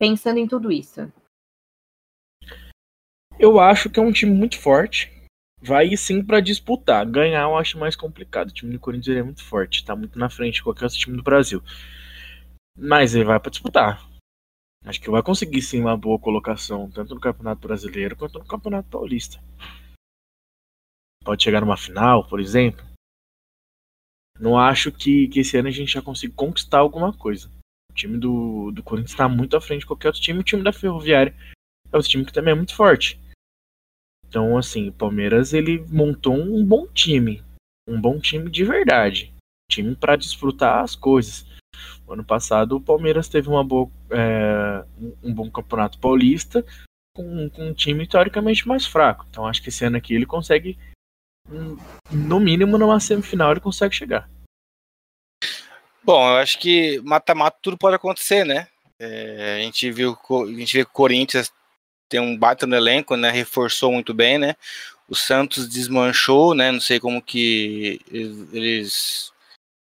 pensando 0.00 0.38
em 0.38 0.48
tudo 0.48 0.72
isso? 0.72 1.12
Eu 3.38 3.60
acho 3.60 3.90
que 3.90 4.00
é 4.00 4.02
um 4.02 4.12
time 4.12 4.32
muito 4.32 4.58
forte. 4.58 5.11
Vai 5.64 5.96
sim 5.96 6.24
para 6.24 6.40
disputar. 6.40 7.06
Ganhar 7.06 7.42
eu 7.42 7.56
acho 7.56 7.78
mais 7.78 7.94
complicado. 7.94 8.48
O 8.48 8.52
time 8.52 8.72
do 8.72 8.80
Corinthians 8.80 9.16
é 9.16 9.22
muito 9.22 9.44
forte, 9.44 9.76
está 9.76 9.94
muito 9.94 10.18
na 10.18 10.28
frente 10.28 10.54
de 10.54 10.62
qualquer 10.64 10.84
outro 10.84 10.98
time 10.98 11.16
do 11.16 11.22
Brasil. 11.22 11.62
Mas 12.76 13.14
ele 13.14 13.24
vai 13.24 13.38
para 13.38 13.50
disputar. 13.50 14.04
Acho 14.84 15.00
que 15.00 15.08
vai 15.08 15.22
conseguir 15.22 15.62
sim 15.62 15.80
uma 15.80 15.96
boa 15.96 16.18
colocação, 16.18 16.90
tanto 16.90 17.14
no 17.14 17.20
Campeonato 17.20 17.60
Brasileiro 17.60 18.16
quanto 18.16 18.40
no 18.40 18.44
Campeonato 18.44 18.88
Paulista. 18.88 19.40
Pode 21.24 21.44
chegar 21.44 21.60
numa 21.60 21.76
final, 21.76 22.26
por 22.28 22.40
exemplo. 22.40 22.84
Não 24.40 24.58
acho 24.58 24.90
que, 24.90 25.28
que 25.28 25.38
esse 25.38 25.56
ano 25.56 25.68
a 25.68 25.70
gente 25.70 25.92
já 25.92 26.02
consiga 26.02 26.34
conquistar 26.34 26.78
alguma 26.78 27.12
coisa. 27.12 27.48
O 27.92 27.94
time 27.94 28.18
do, 28.18 28.72
do 28.72 28.82
Corinthians 28.82 29.12
está 29.12 29.28
muito 29.28 29.56
à 29.56 29.60
frente 29.60 29.80
de 29.80 29.86
qualquer 29.86 30.08
outro 30.08 30.20
time. 30.20 30.40
O 30.40 30.44
time 30.44 30.64
da 30.64 30.72
Ferroviária 30.72 31.32
é 31.92 31.96
outro 31.96 32.10
time 32.10 32.24
que 32.24 32.32
também 32.32 32.50
é 32.50 32.56
muito 32.56 32.74
forte. 32.74 33.21
Então, 34.32 34.56
assim, 34.56 34.88
o 34.88 34.92
Palmeiras 34.92 35.52
ele 35.52 35.84
montou 35.90 36.32
um 36.32 36.64
bom 36.64 36.86
time. 36.86 37.44
Um 37.86 38.00
bom 38.00 38.18
time 38.18 38.50
de 38.50 38.64
verdade. 38.64 39.30
Time 39.70 39.94
para 39.94 40.16
desfrutar 40.16 40.82
as 40.82 40.96
coisas. 40.96 41.44
O 42.06 42.14
ano 42.14 42.24
passado 42.24 42.76
o 42.76 42.80
Palmeiras 42.80 43.28
teve 43.28 43.50
uma 43.50 43.62
boa, 43.62 43.90
é, 44.10 44.86
um 45.22 45.34
bom 45.34 45.50
campeonato 45.50 45.98
paulista 45.98 46.64
com, 47.14 47.50
com 47.50 47.68
um 47.68 47.74
time 47.74 48.06
teoricamente 48.06 48.66
mais 48.66 48.86
fraco. 48.86 49.26
Então 49.28 49.46
acho 49.46 49.62
que 49.62 49.68
esse 49.68 49.84
ano 49.84 49.98
aqui 49.98 50.14
ele 50.14 50.24
consegue 50.24 50.78
no 52.10 52.40
mínimo 52.40 52.78
numa 52.78 53.00
semifinal 53.00 53.50
ele 53.50 53.60
consegue 53.60 53.94
chegar. 53.94 54.30
Bom, 56.02 56.26
eu 56.26 56.36
acho 56.38 56.58
que 56.58 56.98
mata-mata 57.04 57.58
tudo 57.60 57.76
pode 57.76 57.96
acontecer, 57.96 58.46
né? 58.46 58.66
É, 58.98 59.56
a 59.56 59.62
gente 59.62 59.90
viu 59.92 60.16
a 60.16 60.58
gente 60.58 60.78
vê 60.78 60.84
que 60.86 60.90
o 60.90 60.94
Corinthians 60.94 61.52
tem 62.12 62.20
um 62.20 62.36
baita 62.36 62.66
no 62.66 62.76
elenco, 62.76 63.16
né? 63.16 63.30
Reforçou 63.30 63.90
muito 63.90 64.12
bem, 64.12 64.36
né? 64.36 64.54
O 65.08 65.14
Santos 65.14 65.66
desmanchou, 65.66 66.54
né? 66.54 66.70
Não 66.70 66.80
sei 66.80 67.00
como 67.00 67.22
que 67.22 67.98
eles 68.52 69.32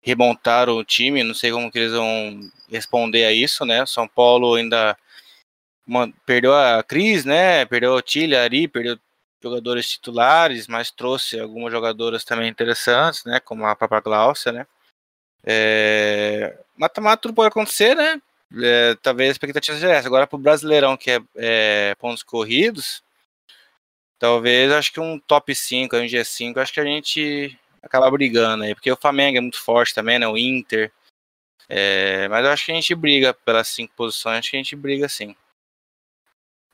remontaram 0.01 0.75
o 0.75 0.83
time, 0.83 1.23
não 1.23 1.35
sei 1.35 1.51
como 1.51 1.71
que 1.71 1.77
eles 1.77 1.91
vão 1.91 2.39
responder 2.67 3.25
a 3.25 3.31
isso, 3.31 3.63
né? 3.63 3.85
São 3.85 4.07
Paulo 4.07 4.55
ainda 4.55 4.97
perdeu 6.25 6.55
a 6.55 6.81
Cris, 6.81 7.25
né? 7.25 7.63
Perdeu 7.65 7.95
a 7.95 8.01
Tília, 8.01 8.41
Ari, 8.41 8.67
perdeu 8.67 8.97
jogadores 9.39 9.87
titulares, 9.87 10.67
mas 10.67 10.89
trouxe 10.89 11.39
algumas 11.39 11.71
jogadoras 11.71 12.25
também 12.25 12.49
interessantes, 12.49 13.23
né? 13.23 13.39
Como 13.39 13.67
a 13.67 13.75
própria 13.75 14.01
Glaucia, 14.01 14.51
né? 14.51 14.65
É... 15.43 16.57
Mata-mata 16.75 17.21
tudo 17.21 17.35
pode 17.35 17.49
acontecer, 17.49 17.95
né? 17.95 18.19
É, 18.53 18.95
talvez 19.01 19.29
a 19.29 19.31
expectativa 19.31 19.77
seja 19.77 19.91
essa. 19.91 20.07
Agora 20.07 20.27
para 20.27 20.35
o 20.35 20.39
Brasileirão, 20.39 20.95
que 20.95 21.11
é, 21.11 21.19
é, 21.35 21.95
pontos 21.95 22.23
corridos, 22.23 23.03
talvez 24.19 24.71
acho 24.71 24.91
que 24.93 24.99
um 24.99 25.19
top 25.19 25.53
5, 25.53 25.95
um 25.95 26.05
G5, 26.05 26.57
acho 26.57 26.73
que 26.73 26.79
a 26.79 26.85
gente 26.85 27.57
acaba 27.81 28.09
brigando 28.09 28.63
aí, 28.63 28.73
porque 28.73 28.91
o 28.91 28.97
Flamengo 28.97 29.37
é 29.37 29.41
muito 29.41 29.61
forte 29.61 29.93
também, 29.93 30.19
né? 30.19 30.27
O 30.27 30.37
Inter. 30.37 30.91
É, 31.67 32.27
mas 32.27 32.45
eu 32.45 32.51
acho 32.51 32.65
que 32.65 32.71
a 32.71 32.75
gente 32.75 32.93
briga 32.93 33.33
pelas 33.33 33.67
cinco 33.67 33.93
posições, 33.95 34.39
acho 34.39 34.51
que 34.51 34.57
a 34.57 34.59
gente 34.59 34.75
briga 34.75 35.09
sim. 35.09 35.35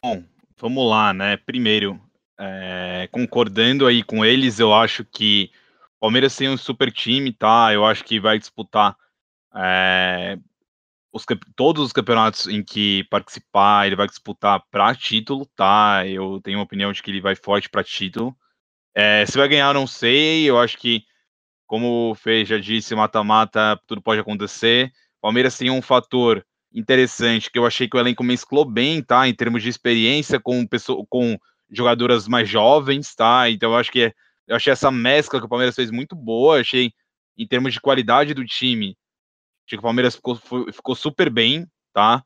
Bom, 0.03 0.23
vamos 0.57 0.89
lá, 0.89 1.13
né? 1.13 1.37
Primeiro, 1.37 1.99
é, 2.37 3.07
concordando 3.11 3.87
aí 3.87 4.03
com 4.03 4.25
eles, 4.25 4.59
eu 4.59 4.73
acho 4.73 5.05
que 5.05 5.51
o 5.97 6.01
Palmeiras 6.01 6.35
tem 6.35 6.49
um 6.49 6.57
super 6.57 6.91
time, 6.91 7.31
tá? 7.31 7.71
Eu 7.73 7.85
acho 7.85 8.03
que 8.03 8.19
vai 8.19 8.37
disputar 8.39 8.97
é, 9.55 10.37
os, 11.11 11.25
todos 11.55 11.85
os 11.85 11.91
campeonatos 11.91 12.47
em 12.47 12.63
que 12.63 13.03
participar, 13.09 13.85
ele 13.85 13.95
vai 13.95 14.07
disputar 14.07 14.63
para 14.71 14.95
título, 14.95 15.45
tá? 15.55 16.05
Eu 16.07 16.39
tenho 16.41 16.57
uma 16.57 16.63
opinião 16.63 16.91
de 16.91 17.03
que 17.03 17.11
ele 17.11 17.21
vai 17.21 17.35
forte 17.35 17.69
para 17.69 17.83
título. 17.83 18.35
É, 18.95 19.25
se 19.25 19.37
vai 19.37 19.47
ganhar, 19.47 19.73
não 19.73 19.85
sei. 19.85 20.49
Eu 20.49 20.59
acho 20.59 20.77
que, 20.77 21.03
como 21.67 22.11
o 22.11 22.15
Fê 22.15 22.45
já 22.45 22.57
disse, 22.57 22.95
mata-mata, 22.95 23.79
tudo 23.87 24.01
pode 24.01 24.21
acontecer. 24.21 24.91
Palmeiras 25.21 25.57
tem 25.57 25.69
um 25.69 25.81
fator 25.81 26.45
interessante 26.73 27.51
que 27.51 27.59
eu 27.59 27.65
achei 27.65 27.87
que 27.87 27.97
o 27.97 27.99
elenco 27.99 28.23
mesclou 28.23 28.65
bem, 28.65 29.03
tá? 29.03 29.27
Em 29.27 29.33
termos 29.33 29.61
de 29.61 29.69
experiência 29.69 30.39
com, 30.39 30.65
pessoa, 30.65 31.05
com 31.09 31.37
jogadoras 31.69 32.27
mais 32.27 32.49
jovens, 32.49 33.13
tá? 33.13 33.49
Então 33.49 33.71
eu 33.71 33.77
acho 33.77 33.91
que 33.91 34.13
eu 34.47 34.55
achei 34.55 34.73
essa 34.73 34.91
mescla 34.91 35.39
que 35.39 35.45
o 35.45 35.49
Palmeiras 35.49 35.75
fez 35.75 35.91
muito 35.91 36.15
boa, 36.15 36.59
achei 36.59 36.91
em 37.37 37.47
termos 37.47 37.73
de 37.73 37.79
qualidade 37.79 38.33
do 38.33 38.45
time, 38.45 38.97
achei 39.71 39.77
que 39.77 39.77
o 39.77 39.81
Palmeiras 39.81 40.15
ficou, 40.15 40.35
ficou 40.71 40.95
super 40.95 41.29
bem, 41.29 41.65
tá? 41.93 42.23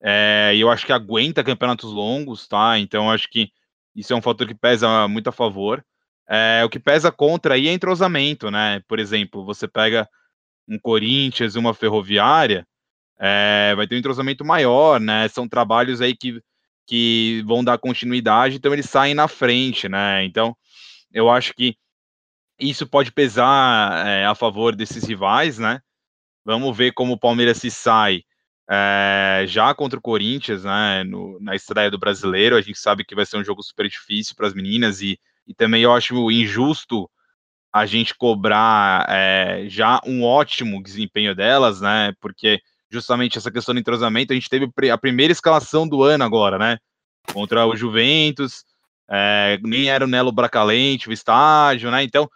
É, 0.00 0.52
e 0.54 0.60
eu 0.60 0.70
acho 0.70 0.84
que 0.84 0.92
aguenta 0.92 1.44
campeonatos 1.44 1.90
longos, 1.90 2.46
tá? 2.46 2.78
Então 2.78 3.10
acho 3.10 3.28
que 3.30 3.50
isso 3.94 4.12
é 4.12 4.16
um 4.16 4.22
fator 4.22 4.46
que 4.46 4.54
pesa 4.54 5.08
muito 5.08 5.28
a 5.28 5.32
favor. 5.32 5.84
É, 6.28 6.62
o 6.64 6.68
que 6.68 6.78
pesa 6.78 7.10
contra 7.10 7.54
aí 7.54 7.68
é 7.68 7.72
entrosamento, 7.72 8.50
né? 8.50 8.82
Por 8.86 8.98
exemplo, 8.98 9.44
você 9.44 9.66
pega 9.66 10.08
um 10.68 10.78
Corinthians, 10.78 11.56
uma 11.56 11.74
Ferroviária, 11.74 12.66
é, 13.18 13.74
vai 13.76 13.86
ter 13.86 13.94
um 13.94 13.98
entrosamento 13.98 14.44
maior, 14.44 15.00
né? 15.00 15.28
São 15.28 15.48
trabalhos 15.48 16.00
aí 16.00 16.14
que 16.16 16.40
que 16.84 17.44
vão 17.46 17.62
dar 17.62 17.78
continuidade, 17.78 18.56
então 18.56 18.72
eles 18.72 18.90
saem 18.90 19.14
na 19.14 19.28
frente, 19.28 19.88
né? 19.88 20.24
Então, 20.24 20.54
eu 21.12 21.30
acho 21.30 21.54
que 21.54 21.76
isso 22.58 22.86
pode 22.88 23.12
pesar 23.12 24.04
é, 24.06 24.26
a 24.26 24.34
favor 24.34 24.74
desses 24.74 25.04
rivais, 25.04 25.58
né? 25.58 25.80
Vamos 26.44 26.76
ver 26.76 26.92
como 26.92 27.14
o 27.14 27.18
Palmeiras 27.18 27.58
se 27.58 27.70
sai 27.70 28.22
é, 28.70 29.44
já 29.46 29.74
contra 29.74 29.98
o 29.98 30.02
Corinthians, 30.02 30.64
né? 30.64 31.04
No, 31.04 31.38
na 31.40 31.54
estreia 31.54 31.90
do 31.90 31.98
brasileiro. 31.98 32.56
A 32.56 32.60
gente 32.60 32.78
sabe 32.78 33.04
que 33.04 33.14
vai 33.14 33.26
ser 33.26 33.36
um 33.36 33.44
jogo 33.44 33.62
super 33.62 33.88
difícil 33.88 34.34
para 34.36 34.46
as 34.46 34.54
meninas 34.54 35.00
e, 35.00 35.18
e 35.46 35.54
também 35.54 35.82
eu 35.82 35.92
acho 35.92 36.30
injusto 36.30 37.08
a 37.72 37.86
gente 37.86 38.14
cobrar 38.14 39.06
é, 39.08 39.64
já 39.68 40.00
um 40.06 40.22
ótimo 40.22 40.82
desempenho 40.82 41.34
delas, 41.34 41.80
né? 41.80 42.12
Porque 42.20 42.60
justamente 42.92 43.38
essa 43.38 43.50
questão 43.50 43.74
do 43.74 43.80
entrosamento. 43.80 44.32
A 44.32 44.36
gente 44.36 44.48
teve 44.48 44.70
a 44.90 44.98
primeira 44.98 45.32
escalação 45.32 45.88
do 45.88 46.02
ano 46.02 46.22
agora, 46.22 46.58
né? 46.58 46.78
Contra 47.32 47.66
o 47.66 47.74
Juventus, 47.74 48.64
é, 49.10 49.58
nem 49.62 49.88
era 49.88 50.04
o 50.04 50.08
Nelo 50.08 50.30
Bracalente, 50.30 51.08
o 51.08 51.12
estágio, 51.12 51.90
né? 51.90 52.02
Então, 52.02 52.28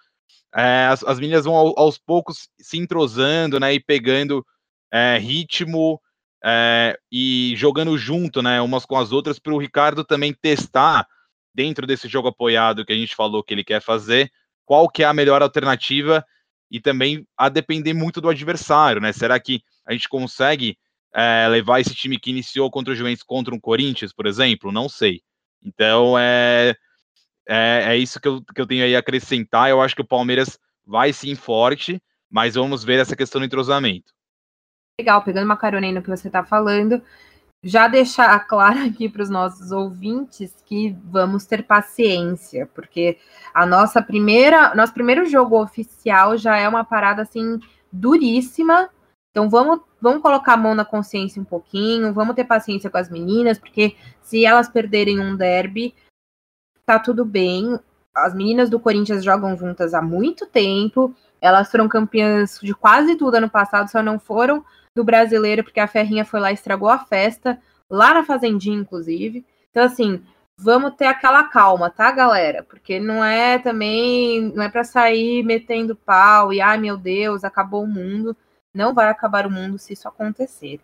é, 0.57 0.87
as, 0.87 1.05
as 1.05 1.21
meninas 1.21 1.45
vão 1.45 1.55
ao, 1.55 1.79
aos 1.79 1.99
poucos 1.99 2.49
se 2.59 2.79
entrosando, 2.79 3.61
né? 3.61 3.75
E 3.75 3.81
pegando 3.81 4.45
é, 4.91 5.19
ritmo 5.19 6.01
é, 6.43 6.99
e 7.13 7.53
jogando 7.57 7.97
junto, 7.99 8.43
né? 8.43 8.61
Umas 8.61 8.87
com 8.87 8.97
as 8.97 9.13
outras, 9.13 9.39
para 9.39 9.53
o 9.53 9.59
Ricardo 9.59 10.03
também 10.03 10.33
testar 10.33 11.07
dentro 11.55 11.87
desse 11.87 12.09
jogo 12.09 12.29
apoiado 12.29 12.85
que 12.85 12.93
a 12.93 12.97
gente 12.97 13.15
falou 13.15 13.43
que 13.43 13.53
ele 13.53 13.65
quer 13.65 13.83
fazer, 13.83 14.31
qual 14.65 14.89
que 14.89 15.03
é 15.03 15.07
a 15.07 15.15
melhor 15.15 15.43
alternativa 15.43 16.25
e 16.71 16.81
também 16.81 17.27
a 17.37 17.49
depender 17.49 17.93
muito 17.93 18.21
do 18.21 18.29
adversário, 18.29 19.01
né? 19.01 19.13
Será 19.13 19.39
que 19.39 19.61
a 19.87 19.93
gente 19.93 20.09
consegue 20.09 20.79
é, 21.15 21.47
levar 21.49 21.81
esse 21.81 21.95
time 21.95 22.19
que 22.19 22.31
iniciou 22.31 22.71
contra 22.71 22.93
o 22.93 22.97
Juventus 22.97 23.23
contra 23.23 23.55
um 23.55 23.61
Corinthians, 23.61 24.13
por 24.13 24.27
exemplo? 24.27 24.73
Não 24.73 24.89
sei. 24.89 25.21
Então 25.63 26.19
é, 26.19 26.75
é, 27.47 27.85
é 27.89 27.97
isso 27.97 28.21
que 28.21 28.29
eu, 28.29 28.43
que 28.43 28.61
eu 28.61 28.67
tenho 28.67 28.85
aí 28.85 28.97
a 28.97 28.99
acrescentar. 28.99 29.71
Eu 29.71 29.81
acho 29.81 29.95
que 29.95 30.03
o 30.03 30.07
Palmeiras 30.07 30.59
vai 30.85 31.13
sim 31.13 31.35
forte, 31.35 32.03
mas 32.31 32.55
vamos 32.55 32.85
ver 32.85 32.99
essa 32.99 33.17
questão 33.17 33.41
do 33.41 33.45
entrosamento. 33.45 34.13
Legal, 34.99 35.23
pegando 35.23 35.45
uma 35.45 35.57
carona 35.57 35.87
aí 35.87 35.93
no 35.93 36.03
que 36.03 36.09
você 36.09 36.29
está 36.29 36.43
falando, 36.43 37.03
já 37.63 37.89
deixar 37.89 38.39
claro 38.47 38.81
aqui 38.81 39.09
para 39.09 39.23
os 39.23 39.31
nossos 39.31 39.71
ouvintes 39.71 40.55
que 40.65 40.97
vamos 41.05 41.45
ter 41.45 41.65
paciência, 41.65 42.69
porque 42.75 43.19
a 43.53 43.67
nossa 43.67 44.01
primeira, 44.03 44.75
nosso 44.75 44.95
primeiro 44.95 45.27
jogo 45.27 45.61
oficial 45.61 46.37
já 46.37 46.57
é 46.57 46.69
uma 46.69 46.85
parada 46.85 47.23
assim 47.23 47.61
duríssima. 47.93 48.89
Então 49.31 49.51
vamos, 49.51 49.81
vamos 50.01 50.23
colocar 50.23 50.55
a 50.55 50.57
mão 50.57 50.75
na 50.75 50.85
consciência 50.85 51.43
um 51.43 51.45
pouquinho, 51.45 52.15
vamos 52.15 52.35
ter 52.35 52.45
paciência 52.45 52.89
com 52.89 52.97
as 52.97 53.11
meninas, 53.11 53.59
porque 53.59 53.95
se 54.23 54.47
elas 54.47 54.67
perderem 54.67 55.21
um 55.21 55.37
derby, 55.37 55.95
tá 56.87 56.99
tudo 56.99 57.25
bem. 57.25 57.79
As 58.15 58.33
meninas 58.33 58.71
do 58.71 58.81
Corinthians 58.81 59.25
jogam 59.25 59.57
juntas 59.57 59.93
há 59.93 60.01
muito 60.01 60.47
tempo. 60.47 61.15
Elas 61.41 61.71
foram 61.71 61.89
campeãs 61.89 62.59
de 62.63 62.75
quase 62.75 63.17
tudo 63.17 63.35
ano 63.35 63.51
passado, 63.51 63.91
só 63.91 64.03
não 64.03 64.19
foram 64.19 64.65
do 64.95 65.05
brasileiro, 65.05 65.63
porque 65.63 65.81
a 65.81 65.87
Ferrinha 65.87 66.25
foi 66.25 66.41
lá 66.41 66.51
e 66.51 66.55
estragou 66.55 66.89
a 66.89 66.99
festa, 66.99 67.61
lá 67.91 68.15
na 68.15 68.25
Fazendinha, 68.25 68.79
inclusive. 68.79 69.45
Então, 69.71 69.83
assim, 69.83 70.23
vamos 70.59 70.95
ter 70.95 71.05
aquela 71.05 71.45
calma, 71.45 71.91
tá, 71.91 72.11
galera? 72.11 72.63
Porque 72.63 72.99
não 72.99 73.23
é 73.23 73.59
também, 73.59 74.41
não 74.55 74.63
é 74.63 74.71
para 74.71 74.85
sair 74.85 75.43
metendo 75.43 75.95
pau 75.95 76.53
e 76.53 76.61
ai 76.61 76.79
meu 76.79 76.97
Deus, 76.97 77.45
acabou 77.45 77.85
o 77.85 77.89
mundo. 77.89 78.35
Não 78.75 78.95
vai 78.95 79.09
acabar 79.09 79.47
o 79.47 79.51
mundo 79.51 79.79
se 79.79 79.93
isso 79.93 80.09
acontecer. 80.09 80.81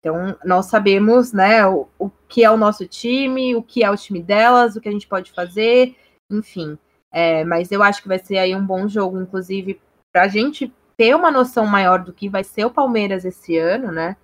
Então, 0.00 0.36
nós 0.44 0.66
sabemos, 0.66 1.32
né, 1.32 1.66
o, 1.66 1.88
o 1.98 2.10
que 2.28 2.44
é 2.44 2.50
o 2.50 2.56
nosso 2.56 2.86
time, 2.86 3.56
o 3.56 3.62
que 3.62 3.82
é 3.82 3.90
o 3.90 3.96
time 3.96 4.22
delas, 4.22 4.76
o 4.76 4.80
que 4.80 4.88
a 4.88 4.92
gente 4.92 5.08
pode 5.08 5.32
fazer, 5.32 5.96
enfim. 6.30 6.78
É, 7.12 7.44
mas 7.44 7.72
eu 7.72 7.82
acho 7.82 8.02
que 8.02 8.08
vai 8.08 8.18
ser 8.18 8.38
aí 8.38 8.54
um 8.54 8.64
bom 8.64 8.86
jogo, 8.86 9.20
inclusive, 9.20 9.80
para 10.12 10.22
a 10.22 10.28
gente 10.28 10.72
ter 10.96 11.14
uma 11.14 11.30
noção 11.30 11.66
maior 11.66 12.02
do 12.02 12.12
que 12.12 12.28
vai 12.28 12.44
ser 12.44 12.64
o 12.64 12.70
Palmeiras 12.70 13.24
esse 13.24 13.56
ano, 13.56 13.90
né? 13.90 14.16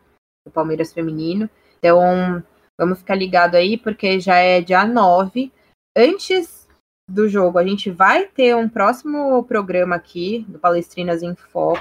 O 0.47 0.51
Palmeiras 0.51 0.93
feminino. 0.93 1.49
Então, 1.79 2.43
vamos 2.79 2.99
ficar 2.99 3.15
ligado 3.15 3.55
aí, 3.55 3.77
porque 3.77 4.21
já 4.21 4.37
é 4.37 4.61
dia 4.61 4.85
9. 4.85 5.53
Antes 5.97 6.69
do 7.09 7.29
jogo, 7.29 7.59
a 7.59 7.65
gente 7.65 7.91
vai 7.91 8.27
ter 8.27 8.57
um 8.57 8.69
próximo 8.69 9.43
programa 9.45 9.97
aqui, 9.97 10.45
do 10.49 10.59
Palestrinas 10.59 11.23
em 11.23 11.35
Foco. 11.35 11.81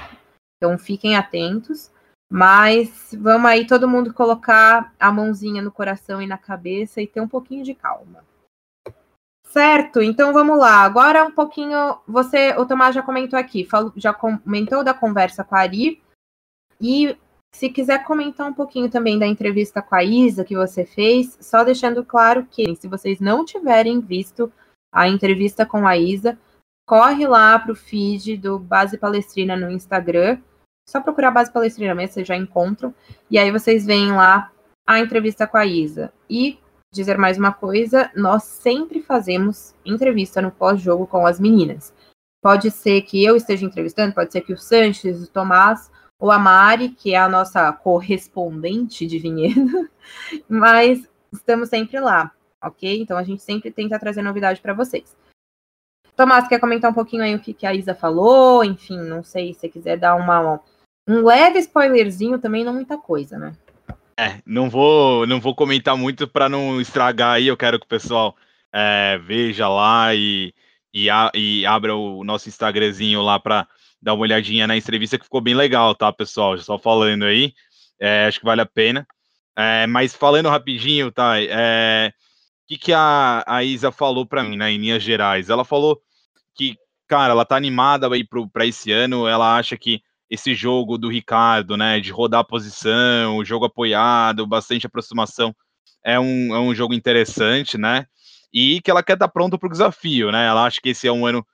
Então, 0.56 0.78
fiquem 0.78 1.16
atentos. 1.16 1.90
Mas 2.30 3.14
vamos 3.18 3.50
aí 3.50 3.66
todo 3.66 3.88
mundo 3.88 4.12
colocar 4.12 4.92
a 4.98 5.12
mãozinha 5.12 5.62
no 5.62 5.70
coração 5.70 6.20
e 6.20 6.26
na 6.26 6.38
cabeça 6.38 7.00
e 7.00 7.06
ter 7.06 7.20
um 7.20 7.28
pouquinho 7.28 7.64
de 7.64 7.74
calma. 7.74 8.24
Certo, 9.46 10.02
então 10.02 10.32
vamos 10.32 10.58
lá. 10.58 10.80
Agora 10.80 11.24
um 11.24 11.30
pouquinho. 11.30 11.98
Você, 12.08 12.56
o 12.58 12.66
Tomás 12.66 12.94
já 12.94 13.02
comentou 13.02 13.38
aqui, 13.38 13.64
falou, 13.64 13.92
já 13.94 14.12
comentou 14.12 14.82
da 14.82 14.92
conversa 14.92 15.44
com 15.44 15.54
a 15.54 15.60
Ari. 15.60 16.02
E 16.80 17.16
se 17.54 17.70
quiser 17.70 18.02
comentar 18.02 18.48
um 18.48 18.52
pouquinho 18.52 18.90
também 18.90 19.16
da 19.16 19.28
entrevista 19.28 19.80
com 19.80 19.94
a 19.94 20.02
Isa 20.02 20.44
que 20.44 20.56
você 20.56 20.84
fez, 20.84 21.38
só 21.40 21.62
deixando 21.62 22.04
claro 22.04 22.44
que 22.50 22.74
se 22.74 22.88
vocês 22.88 23.20
não 23.20 23.44
tiverem 23.44 24.00
visto 24.00 24.52
a 24.92 25.08
entrevista 25.08 25.64
com 25.64 25.86
a 25.86 25.96
Isa, 25.96 26.36
corre 26.84 27.28
lá 27.28 27.56
para 27.56 27.70
o 27.70 27.76
feed 27.76 28.36
do 28.36 28.58
Base 28.58 28.98
Palestrina 28.98 29.56
no 29.56 29.70
Instagram 29.70 30.40
só 30.86 31.00
procurar 31.00 31.28
a 31.28 31.32
base 31.32 31.52
palestrina 31.52 31.94
mesmo, 31.94 32.14
vocês 32.14 32.26
já 32.26 32.36
encontram. 32.36 32.94
E 33.30 33.38
aí 33.38 33.50
vocês 33.50 33.84
veem 33.84 34.12
lá 34.12 34.50
a 34.86 35.00
entrevista 35.00 35.46
com 35.46 35.56
a 35.56 35.64
Isa. 35.64 36.12
E 36.28 36.58
dizer 36.92 37.18
mais 37.18 37.36
uma 37.36 37.52
coisa, 37.52 38.10
nós 38.14 38.44
sempre 38.44 39.02
fazemos 39.02 39.74
entrevista 39.84 40.40
no 40.40 40.52
pós-jogo 40.52 41.06
com 41.06 41.26
as 41.26 41.40
meninas. 41.40 41.92
Pode 42.42 42.70
ser 42.70 43.02
que 43.02 43.24
eu 43.24 43.36
esteja 43.36 43.64
entrevistando, 43.64 44.14
pode 44.14 44.30
ser 44.30 44.42
que 44.42 44.52
o 44.52 44.58
Sanches, 44.58 45.22
o 45.22 45.30
Tomás 45.30 45.90
ou 46.20 46.30
a 46.30 46.38
Mari, 46.38 46.90
que 46.90 47.14
é 47.14 47.18
a 47.18 47.28
nossa 47.28 47.72
correspondente 47.72 49.06
de 49.06 49.18
vinhedo, 49.18 49.90
mas 50.48 51.08
estamos 51.32 51.68
sempre 51.68 51.98
lá, 51.98 52.30
ok? 52.62 53.00
Então 53.00 53.16
a 53.16 53.22
gente 53.24 53.42
sempre 53.42 53.70
tenta 53.70 53.98
trazer 53.98 54.22
novidade 54.22 54.60
para 54.60 54.74
vocês. 54.74 55.16
Tomás, 56.14 56.46
quer 56.46 56.60
comentar 56.60 56.90
um 56.90 56.94
pouquinho 56.94 57.24
aí 57.24 57.34
o 57.34 57.40
que, 57.40 57.52
que 57.52 57.66
a 57.66 57.74
Isa 57.74 57.94
falou? 57.94 58.62
Enfim, 58.62 58.98
não 58.98 59.24
sei 59.24 59.52
se 59.52 59.60
você 59.60 59.68
quiser 59.68 59.98
dar 59.98 60.14
uma 60.14 60.60
um 61.06 61.22
leve 61.22 61.58
spoilerzinho 61.58 62.38
também, 62.38 62.64
não 62.64 62.72
muita 62.72 62.96
coisa, 62.96 63.38
né? 63.38 63.54
É, 64.16 64.40
não 64.46 64.70
vou, 64.70 65.26
não 65.26 65.40
vou 65.40 65.54
comentar 65.54 65.96
muito 65.96 66.26
para 66.26 66.48
não 66.48 66.80
estragar 66.80 67.34
aí. 67.34 67.46
Eu 67.46 67.56
quero 67.56 67.78
que 67.78 67.86
o 67.86 67.88
pessoal 67.88 68.36
é, 68.72 69.18
veja 69.18 69.68
lá 69.68 70.14
e, 70.14 70.54
e, 70.92 71.10
a, 71.10 71.30
e, 71.34 71.66
abra 71.66 71.94
o 71.94 72.22
nosso 72.22 72.48
Instagramzinho 72.48 73.20
lá 73.22 73.38
para 73.38 73.66
dar 74.00 74.14
uma 74.14 74.22
olhadinha 74.22 74.66
na 74.66 74.76
entrevista 74.76 75.18
que 75.18 75.24
ficou 75.24 75.40
bem 75.40 75.54
legal, 75.54 75.94
tá, 75.94 76.12
pessoal? 76.12 76.56
Só 76.58 76.78
falando 76.78 77.24
aí, 77.24 77.52
é, 78.00 78.26
acho 78.26 78.38
que 78.38 78.46
vale 78.46 78.60
a 78.60 78.66
pena. 78.66 79.06
É, 79.56 79.86
mas 79.86 80.14
falando 80.14 80.48
rapidinho, 80.48 81.10
tá? 81.10 81.34
É, 81.40 82.12
o 82.64 82.66
que, 82.68 82.78
que 82.78 82.92
a, 82.92 83.44
a 83.46 83.64
Isa 83.64 83.90
falou 83.90 84.26
para 84.26 84.42
mim, 84.42 84.56
né, 84.56 84.70
em 84.70 84.78
linhas 84.78 85.02
gerais? 85.02 85.50
Ela 85.50 85.64
falou 85.64 86.00
que, 86.54 86.76
cara, 87.08 87.32
ela 87.32 87.44
tá 87.44 87.56
animada 87.56 88.08
aí 88.08 88.24
para 88.52 88.66
esse 88.66 88.92
ano. 88.92 89.26
Ela 89.26 89.56
acha 89.56 89.76
que 89.76 90.02
esse 90.30 90.54
jogo 90.54 90.98
do 90.98 91.08
Ricardo, 91.08 91.76
né, 91.76 92.00
de 92.00 92.10
rodar 92.10 92.40
a 92.40 92.44
posição, 92.44 93.36
o 93.36 93.44
jogo 93.44 93.66
apoiado, 93.66 94.46
bastante 94.46 94.86
aproximação, 94.86 95.54
é 96.02 96.18
um, 96.18 96.54
é 96.54 96.58
um 96.58 96.74
jogo 96.74 96.94
interessante, 96.94 97.78
né, 97.78 98.06
e 98.52 98.80
que 98.80 98.90
ela 98.90 99.02
quer 99.02 99.14
estar 99.14 99.28
pronta 99.28 99.58
para 99.58 99.66
o 99.66 99.72
desafio, 99.72 100.30
né, 100.32 100.46
ela 100.46 100.64
acha 100.64 100.80
que 100.80 100.90
esse 100.90 101.06
é 101.06 101.12
um 101.12 101.26
ano 101.26 101.46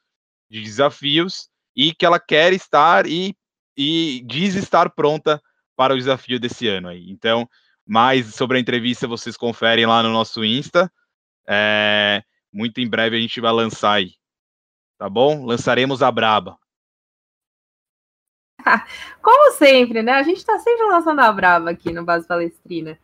de 0.48 0.62
desafios 0.62 1.48
e 1.76 1.94
que 1.94 2.04
ela 2.04 2.18
quer 2.18 2.52
estar 2.52 3.06
e, 3.06 3.35
e 3.76 4.22
diz 4.26 4.54
estar 4.54 4.90
pronta 4.90 5.40
para 5.76 5.94
o 5.94 5.96
desafio 5.96 6.38
desse 6.38 6.68
ano 6.68 6.88
aí. 6.88 7.09
Então, 7.09 7.48
mais 7.87 8.35
sobre 8.35 8.59
a 8.59 8.61
entrevista 8.61 9.06
vocês 9.06 9.37
conferem 9.37 9.87
lá 9.87 10.02
no 10.02 10.11
nosso 10.11 10.44
Insta, 10.44 10.92
é, 11.48 12.22
muito 12.52 12.80
em 12.80 12.88
breve 12.88 13.16
a 13.16 13.20
gente 13.20 13.40
vai 13.40 13.52
lançar 13.52 13.94
aí, 13.94 14.12
tá 14.98 15.09
bom? 15.09 15.44
Lançaremos 15.44 16.02
a 16.02 16.11
braba. 16.11 16.59
Como 19.22 19.52
sempre, 19.52 20.02
né? 20.02 20.12
A 20.12 20.22
gente 20.22 20.38
está 20.38 20.58
sempre 20.58 20.86
lançando 20.86 21.20
a 21.20 21.32
brava 21.32 21.70
aqui 21.70 21.92
no 21.92 22.04
Base 22.04 22.26
Palestrina. 22.26 22.98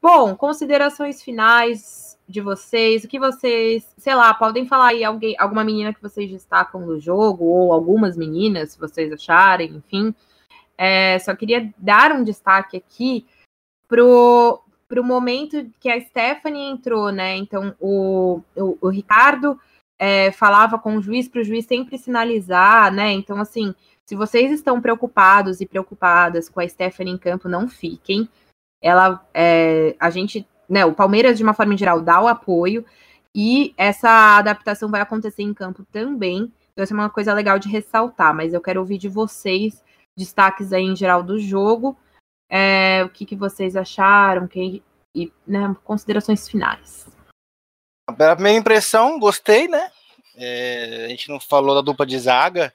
Bom, 0.00 0.36
considerações 0.36 1.22
finais 1.22 2.18
de 2.28 2.40
vocês, 2.40 3.04
o 3.04 3.08
que 3.08 3.18
vocês, 3.18 3.86
sei 3.98 4.14
lá, 4.14 4.32
podem 4.34 4.66
falar 4.66 4.88
aí 4.88 5.04
alguém, 5.04 5.34
alguma 5.38 5.64
menina 5.64 5.92
que 5.92 6.02
vocês 6.02 6.30
destacam 6.30 6.80
no 6.80 6.98
jogo, 6.98 7.44
ou 7.44 7.72
algumas 7.72 8.16
meninas, 8.16 8.72
se 8.72 8.78
vocês 8.78 9.12
acharem, 9.12 9.76
enfim. 9.76 10.14
É, 10.76 11.18
só 11.18 11.34
queria 11.34 11.72
dar 11.78 12.12
um 12.12 12.24
destaque 12.24 12.76
aqui 12.76 13.26
pro, 13.86 14.60
pro 14.88 15.04
momento 15.04 15.70
que 15.80 15.90
a 15.90 16.00
Stephanie 16.00 16.70
entrou, 16.70 17.12
né? 17.12 17.36
Então, 17.36 17.74
o, 17.78 18.40
o, 18.56 18.78
o 18.80 18.88
Ricardo 18.88 19.58
é, 19.98 20.32
falava 20.32 20.78
com 20.78 20.96
o 20.96 21.02
juiz 21.02 21.28
para 21.28 21.40
o 21.40 21.44
juiz 21.44 21.66
sempre 21.66 21.98
sinalizar, 21.98 22.92
né? 22.92 23.12
Então, 23.12 23.38
assim, 23.40 23.74
se 24.06 24.14
vocês 24.14 24.50
estão 24.50 24.80
preocupados 24.80 25.60
e 25.60 25.66
preocupadas 25.66 26.48
com 26.48 26.60
a 26.60 26.68
Stephanie 26.68 27.14
em 27.14 27.18
campo, 27.18 27.48
não 27.48 27.68
fiquem. 27.68 28.28
Ela, 28.82 29.26
é, 29.32 29.96
a 29.98 30.10
gente, 30.10 30.46
né, 30.68 30.84
o 30.84 30.94
Palmeiras, 30.94 31.38
de 31.38 31.42
uma 31.42 31.54
forma 31.54 31.76
geral, 31.76 32.00
dá 32.00 32.20
o 32.20 32.28
apoio 32.28 32.84
e 33.34 33.74
essa 33.76 34.38
adaptação 34.38 34.90
vai 34.90 35.00
acontecer 35.00 35.42
em 35.42 35.54
campo 35.54 35.84
também. 35.90 36.52
Então, 36.72 36.84
isso 36.84 36.92
é 36.92 36.96
uma 36.96 37.10
coisa 37.10 37.32
legal 37.32 37.58
de 37.58 37.68
ressaltar, 37.68 38.34
mas 38.34 38.52
eu 38.52 38.60
quero 38.60 38.80
ouvir 38.80 38.98
de 38.98 39.08
vocês 39.08 39.82
destaques 40.16 40.72
aí 40.72 40.84
em 40.84 40.96
geral 40.96 41.22
do 41.22 41.38
jogo. 41.38 41.96
É, 42.50 43.02
o 43.04 43.08
que, 43.08 43.24
que 43.24 43.34
vocês 43.34 43.74
acharam 43.74 44.46
que, 44.46 44.82
e 45.14 45.32
né, 45.46 45.74
considerações 45.82 46.48
finais. 46.48 47.08
A 48.06 48.34
primeira 48.34 48.58
impressão, 48.58 49.18
gostei, 49.18 49.66
né? 49.66 49.90
É, 50.36 51.04
a 51.06 51.08
gente 51.08 51.28
não 51.28 51.40
falou 51.40 51.74
da 51.74 51.80
dupla 51.80 52.04
de 52.04 52.18
zaga, 52.18 52.72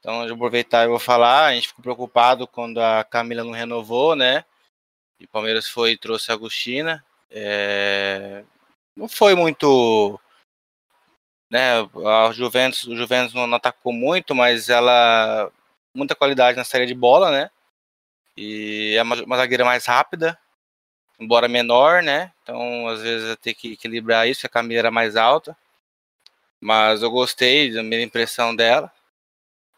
então, 0.00 0.26
de 0.26 0.32
aproveitar, 0.32 0.84
eu 0.84 0.90
vou 0.90 0.98
falar. 0.98 1.46
A 1.46 1.54
gente 1.54 1.68
ficou 1.68 1.82
preocupado 1.82 2.46
quando 2.46 2.80
a 2.80 3.04
Camila 3.04 3.44
não 3.44 3.52
renovou, 3.52 4.16
né? 4.16 4.44
E 5.20 5.26
o 5.26 5.28
Palmeiras 5.28 5.68
foi 5.68 5.92
e 5.92 5.98
trouxe 5.98 6.30
a 6.30 6.34
Agostina. 6.34 7.04
É... 7.30 8.42
Não 8.96 9.08
foi 9.08 9.34
muito. 9.34 10.18
Né, 11.50 11.80
a 12.06 12.32
Juventus, 12.32 12.84
o 12.84 12.96
Juventus 12.96 13.34
não 13.34 13.52
atacou 13.54 13.92
muito, 13.92 14.34
mas 14.34 14.68
ela. 14.68 15.52
Muita 15.94 16.14
qualidade 16.14 16.56
na 16.56 16.64
série 16.64 16.86
de 16.86 16.94
bola, 16.94 17.30
né? 17.30 17.50
E 18.36 18.94
é 18.96 19.02
uma, 19.02 19.16
uma 19.24 19.36
zagueira 19.36 19.64
mais 19.64 19.84
rápida, 19.86 20.38
embora 21.18 21.48
menor, 21.48 22.02
né? 22.02 22.32
Então, 22.42 22.88
às 22.88 23.02
vezes, 23.02 23.28
eu 23.30 23.36
tenho 23.36 23.56
que 23.56 23.72
equilibrar 23.72 24.28
isso, 24.28 24.46
a 24.46 24.50
Camila 24.50 24.80
era 24.80 24.90
mais 24.90 25.16
alta. 25.16 25.56
Mas 26.60 27.02
eu 27.02 27.10
gostei 27.10 27.72
da 27.72 27.82
minha 27.82 28.02
impressão 28.02 28.54
dela. 28.54 28.92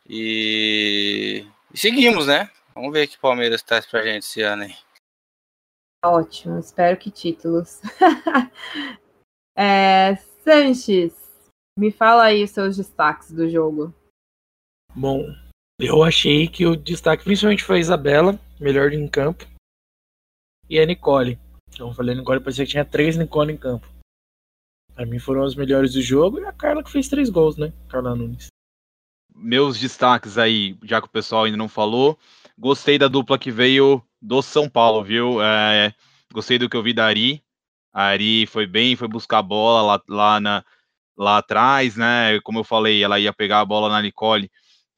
E, 0.09 1.47
e 1.73 1.79
seguimos, 1.79 2.27
né? 2.27 2.51
Vamos 2.75 2.93
ver 2.93 3.07
que 3.07 3.19
Palmeiras 3.19 3.63
traz 3.63 3.87
pra 3.87 4.03
gente 4.03 4.25
esse 4.25 4.43
ano 4.43 4.65
aí. 4.65 4.75
Ótimo, 6.05 6.59
espero 6.59 6.97
que 6.97 7.11
títulos. 7.11 7.81
é, 9.57 10.17
Sanches, 10.43 11.15
me 11.79 11.93
fala 11.93 12.25
aí 12.25 12.43
os 12.43 12.51
seus 12.51 12.77
destaques 12.77 13.31
do 13.31 13.49
jogo. 13.49 13.95
Bom, 14.95 15.25
eu 15.79 16.03
achei 16.03 16.49
que 16.49 16.67
o 16.67 16.77
destaque 16.77 17.25
principalmente 17.25 17.63
foi 17.63 17.77
a 17.77 17.81
Isabela, 17.81 18.39
melhor 18.61 18.93
em 18.93 19.07
campo, 19.07 19.47
e 20.69 20.79
a 20.81 20.87
Nicole. 20.87 21.39
Então 21.69 21.89
eu 21.89 21.95
falei 21.95 22.15
Nicole, 22.15 22.41
parecia 22.41 22.65
que 22.65 22.73
tinha 22.73 22.85
três 22.85 23.17
Nicole 23.17 23.53
em 23.53 23.57
campo. 23.57 23.87
Pra 24.95 25.07
mim 25.07 25.19
foram 25.19 25.45
os 25.45 25.55
melhores 25.55 25.95
do 25.95 26.03
jogo 26.03 26.41
e 26.41 26.45
a 26.45 26.53
Carla 26.53 26.83
que 26.83 26.91
fez 26.91 27.09
três 27.09 27.31
gols, 27.31 27.57
né? 27.57 27.73
Carla 27.89 28.15
Nunes 28.15 28.52
meus 29.35 29.79
destaques 29.79 30.39
aí, 30.39 30.77
já 30.83 31.01
que 31.01 31.07
o 31.07 31.11
pessoal 31.11 31.45
ainda 31.45 31.57
não 31.57 31.69
falou. 31.69 32.19
Gostei 32.59 32.99
da 32.99 33.09
dupla 33.09 33.39
que 33.39 33.51
veio 33.51 34.03
do 34.21 34.43
São 34.43 34.69
Paulo, 34.69 35.03
viu? 35.03 35.43
É, 35.43 35.95
gostei 36.33 36.59
do 36.59 36.69
que 36.69 36.77
eu 36.77 36.83
vi 36.83 36.93
da 36.93 37.07
Ari. 37.07 37.43
A 37.93 38.05
Ari 38.05 38.47
foi 38.47 38.67
bem, 38.67 38.97
foi 38.97 39.09
buscar 39.09 39.39
a 39.39 39.43
bola 39.43 39.83
lá, 39.83 40.03
lá, 40.09 40.41
na, 40.41 40.65
lá 41.17 41.39
atrás, 41.39 41.97
né? 41.97 42.41
Como 42.43 42.61
eu 42.61 42.65
falei, 42.65 43.03
ela 43.03 43.19
ia 43.19 43.33
pegar 43.33 43.61
a 43.61 43.65
bola 43.65 43.89
na 43.89 44.01
Nicole 44.01 44.51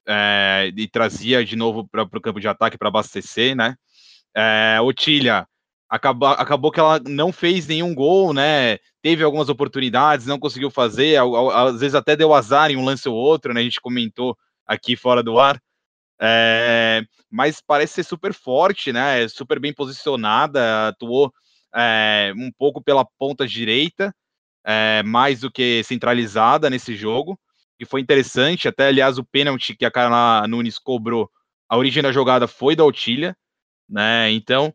é, 0.06 0.70
e 0.76 0.86
trazia 0.88 1.44
de 1.44 1.56
novo 1.56 1.88
para 1.88 2.02
o 2.02 2.20
campo 2.20 2.40
de 2.40 2.48
ataque 2.48 2.78
para 2.78 2.88
abastecer, 2.88 3.56
né? 3.56 3.76
É, 4.36 4.78
Otília, 4.80 5.46
acabou, 5.88 6.28
acabou 6.28 6.70
que 6.70 6.80
ela 6.80 7.00
não 7.00 7.32
fez 7.32 7.66
nenhum 7.66 7.94
gol, 7.94 8.32
né? 8.32 8.78
Teve 9.04 9.22
algumas 9.22 9.50
oportunidades, 9.50 10.24
não 10.24 10.38
conseguiu 10.38 10.70
fazer, 10.70 11.20
às 11.52 11.78
vezes 11.78 11.94
até 11.94 12.16
deu 12.16 12.32
azar 12.32 12.70
em 12.70 12.76
um 12.78 12.84
lance 12.86 13.06
ou 13.06 13.14
outro, 13.14 13.52
né? 13.52 13.60
A 13.60 13.62
gente 13.62 13.78
comentou 13.78 14.34
aqui 14.66 14.96
fora 14.96 15.22
do 15.22 15.38
ar. 15.38 15.60
É, 16.18 17.02
mas 17.30 17.60
parece 17.60 17.96
ser 17.96 18.04
super 18.04 18.32
forte, 18.32 18.94
né? 18.94 19.28
Super 19.28 19.60
bem 19.60 19.74
posicionada, 19.74 20.88
atuou 20.88 21.30
é, 21.76 22.32
um 22.34 22.50
pouco 22.50 22.82
pela 22.82 23.04
ponta 23.18 23.46
direita, 23.46 24.10
é, 24.64 25.02
mais 25.02 25.40
do 25.40 25.50
que 25.50 25.84
centralizada 25.84 26.70
nesse 26.70 26.96
jogo. 26.96 27.38
E 27.78 27.84
foi 27.84 28.00
interessante, 28.00 28.68
até 28.68 28.86
aliás, 28.86 29.18
o 29.18 29.24
pênalti 29.24 29.76
que 29.76 29.84
a 29.84 29.90
Carla 29.90 30.48
Nunes 30.48 30.78
cobrou, 30.78 31.30
a 31.68 31.76
origem 31.76 32.02
da 32.02 32.10
jogada 32.10 32.48
foi 32.48 32.74
da 32.74 32.86
Otília, 32.86 33.36
né? 33.86 34.30
Então, 34.30 34.72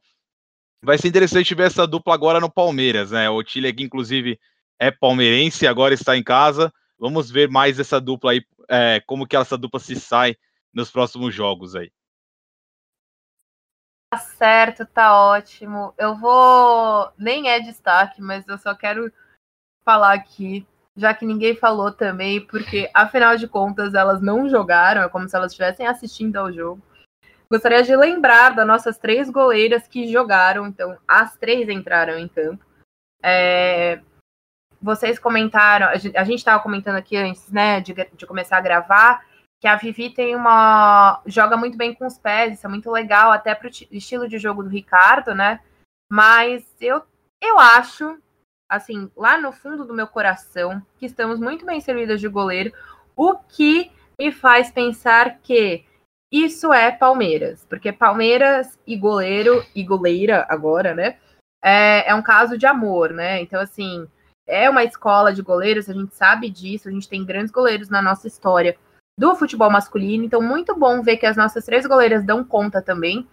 vai 0.81 0.97
ser 0.97 1.07
interessante 1.07 1.53
ver 1.53 1.67
essa 1.67 1.85
dupla 1.85 2.13
agora 2.13 2.39
no 2.39 2.51
Palmeiras, 2.51 3.11
né? 3.11 3.29
O 3.29 3.35
Otília, 3.35 3.73
que 3.73 3.83
inclusive 3.83 4.39
é 4.79 4.89
palmeirense, 4.91 5.67
agora 5.67 5.93
está 5.93 6.15
em 6.15 6.23
casa. 6.23 6.73
Vamos 6.97 7.29
ver 7.29 7.49
mais 7.49 7.79
essa 7.79 7.99
dupla 7.99 8.31
aí, 8.31 8.41
é, 8.69 9.01
como 9.05 9.27
que 9.27 9.35
essa 9.35 9.57
dupla 9.57 9.79
se 9.79 9.95
sai 9.95 10.35
nos 10.73 10.91
próximos 10.91 11.33
jogos 11.33 11.75
aí. 11.75 11.91
Tá 14.11 14.17
certo, 14.17 14.85
tá 14.85 15.15
ótimo. 15.15 15.93
Eu 15.97 16.15
vou. 16.15 17.11
Nem 17.17 17.49
é 17.49 17.59
destaque, 17.59 18.21
mas 18.21 18.47
eu 18.47 18.57
só 18.57 18.73
quero 18.73 19.11
falar 19.85 20.13
aqui, 20.13 20.65
já 20.95 21.13
que 21.13 21.25
ninguém 21.25 21.55
falou 21.55 21.91
também, 21.91 22.45
porque 22.45 22.89
afinal 22.93 23.37
de 23.37 23.47
contas 23.47 23.93
elas 23.93 24.21
não 24.21 24.49
jogaram, 24.49 25.01
é 25.01 25.09
como 25.09 25.27
se 25.27 25.35
elas 25.35 25.51
estivessem 25.51 25.85
assistindo 25.85 26.37
ao 26.37 26.51
jogo. 26.51 26.81
Gostaria 27.51 27.81
de 27.81 27.95
lembrar 27.95 28.53
das 28.53 28.67
nossas 28.67 28.97
três 28.97 29.29
goleiras 29.29 29.87
que 29.87 30.11
jogaram, 30.11 30.67
então 30.67 30.97
as 31.07 31.35
três 31.35 31.67
entraram 31.67 32.17
em 32.17 32.27
campo. 32.27 32.63
É, 33.23 34.01
vocês 34.81 35.17
comentaram, 35.17 35.87
a 35.87 36.23
gente 36.23 36.37
estava 36.37 36.61
comentando 36.61 36.95
aqui 36.95 37.17
antes, 37.17 37.51
né, 37.51 37.81
de, 37.81 37.93
de 37.93 38.25
começar 38.27 38.57
a 38.57 38.61
gravar, 38.61 39.25
que 39.59 39.67
a 39.67 39.75
Vivi 39.75 40.09
tem 40.09 40.35
uma. 40.35 41.21
joga 41.25 41.57
muito 41.57 41.77
bem 41.77 41.93
com 41.93 42.05
os 42.05 42.17
pés, 42.17 42.53
isso 42.53 42.65
é 42.65 42.69
muito 42.69 42.89
legal, 42.89 43.31
até 43.31 43.53
para 43.53 43.67
o 43.67 43.71
estilo 43.91 44.27
de 44.29 44.37
jogo 44.37 44.63
do 44.63 44.69
Ricardo, 44.69 45.35
né? 45.35 45.59
Mas 46.09 46.63
eu, 46.79 47.03
eu 47.41 47.59
acho, 47.59 48.17
assim, 48.69 49.11
lá 49.17 49.37
no 49.37 49.51
fundo 49.51 49.83
do 49.85 49.93
meu 49.93 50.07
coração, 50.07 50.81
que 50.97 51.05
estamos 51.05 51.39
muito 51.39 51.65
bem 51.65 51.81
servidas 51.81 52.21
de 52.21 52.27
goleiro, 52.29 52.71
o 53.15 53.35
que 53.35 53.91
me 54.17 54.31
faz 54.31 54.71
pensar 54.71 55.39
que 55.39 55.85
isso 56.31 56.71
é 56.71 56.91
Palmeiras, 56.91 57.65
porque 57.67 57.91
Palmeiras 57.91 58.77
e 58.85 58.95
goleiro, 58.95 59.65
e 59.75 59.83
goleira 59.83 60.45
agora, 60.49 60.93
né? 60.93 61.17
É, 61.63 62.09
é 62.09 62.15
um 62.15 62.21
caso 62.21 62.57
de 62.57 62.65
amor, 62.65 63.11
né? 63.11 63.41
Então, 63.41 63.59
assim, 63.59 64.07
é 64.47 64.69
uma 64.69 64.83
escola 64.83 65.33
de 65.33 65.41
goleiros, 65.41 65.89
a 65.89 65.93
gente 65.93 66.15
sabe 66.15 66.49
disso, 66.49 66.87
a 66.87 66.91
gente 66.91 67.09
tem 67.09 67.25
grandes 67.25 67.51
goleiros 67.51 67.89
na 67.89 68.01
nossa 68.01 68.27
história 68.27 68.77
do 69.17 69.35
futebol 69.35 69.69
masculino. 69.69 70.23
Então, 70.23 70.41
muito 70.41 70.75
bom 70.75 71.01
ver 71.01 71.17
que 71.17 71.25
as 71.25 71.35
nossas 71.35 71.65
três 71.65 71.85
goleiras 71.85 72.23
dão 72.23 72.43
conta 72.43 72.81
também. 72.81 73.27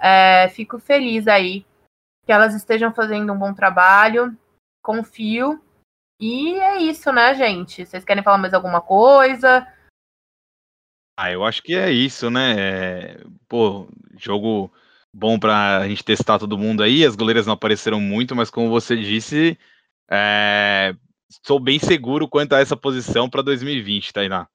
É, 0.00 0.48
fico 0.48 0.78
feliz 0.78 1.28
aí 1.28 1.64
que 2.24 2.32
elas 2.32 2.54
estejam 2.54 2.92
fazendo 2.92 3.32
um 3.32 3.38
bom 3.38 3.54
trabalho. 3.54 4.36
Confio. 4.82 5.62
E 6.20 6.54
é 6.54 6.78
isso, 6.78 7.12
né, 7.12 7.34
gente? 7.34 7.86
Vocês 7.86 8.04
querem 8.04 8.22
falar 8.22 8.38
mais 8.38 8.52
alguma 8.52 8.80
coisa? 8.80 9.66
Ah, 11.20 11.32
eu 11.32 11.44
acho 11.44 11.64
que 11.64 11.74
é 11.74 11.90
isso, 11.90 12.30
né? 12.30 12.54
É, 12.56 13.20
pô, 13.48 13.88
jogo 14.16 14.72
bom 15.12 15.36
para 15.36 15.78
a 15.78 15.88
gente 15.88 16.04
testar 16.04 16.38
todo 16.38 16.56
mundo 16.56 16.80
aí. 16.80 17.04
As 17.04 17.16
goleiras 17.16 17.44
não 17.44 17.54
apareceram 17.54 18.00
muito, 18.00 18.36
mas 18.36 18.50
como 18.50 18.70
você 18.70 18.94
disse, 18.96 19.58
é, 20.08 20.94
sou 21.44 21.58
bem 21.58 21.80
seguro 21.80 22.28
quanto 22.28 22.54
a 22.54 22.60
essa 22.60 22.76
posição 22.76 23.28
para 23.28 23.42
2020, 23.42 24.12
Tainá. 24.12 24.46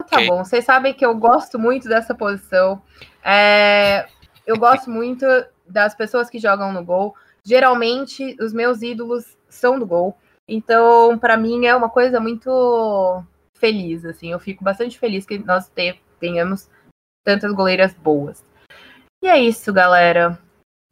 Tá 0.00 0.16
okay. 0.16 0.28
bom, 0.28 0.44
vocês 0.44 0.66
sabem 0.66 0.92
que 0.92 1.06
eu 1.06 1.14
gosto 1.14 1.58
muito 1.58 1.88
dessa 1.88 2.14
posição. 2.14 2.82
É, 3.24 4.06
eu 4.46 4.58
gosto 4.58 4.90
muito 4.90 5.24
das 5.66 5.94
pessoas 5.94 6.28
que 6.28 6.38
jogam 6.38 6.74
no 6.74 6.84
gol. 6.84 7.16
Geralmente, 7.42 8.36
os 8.38 8.52
meus 8.52 8.82
ídolos 8.82 9.38
são 9.48 9.78
do 9.78 9.86
gol. 9.86 10.14
Então, 10.46 11.18
para 11.18 11.38
mim, 11.38 11.64
é 11.64 11.74
uma 11.74 11.88
coisa 11.88 12.20
muito 12.20 13.24
feliz. 13.60 14.04
Assim, 14.04 14.32
eu 14.32 14.40
fico 14.40 14.64
bastante 14.64 14.98
feliz 14.98 15.24
que 15.24 15.38
nós 15.38 15.70
tenhamos 16.18 16.68
tantas 17.24 17.52
goleiras 17.52 17.94
boas. 17.94 18.44
E 19.22 19.28
é 19.28 19.38
isso, 19.38 19.72
galera. 19.72 20.38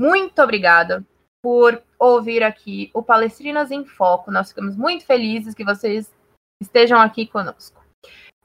Muito 0.00 0.40
obrigada 0.40 1.04
por 1.42 1.82
ouvir 1.98 2.42
aqui 2.42 2.90
o 2.94 3.02
Palestrinas 3.02 3.70
em 3.70 3.84
Foco. 3.84 4.30
Nós 4.30 4.50
ficamos 4.50 4.76
muito 4.76 5.04
felizes 5.04 5.54
que 5.54 5.64
vocês 5.64 6.14
estejam 6.62 7.00
aqui 7.00 7.26
conosco 7.26 7.78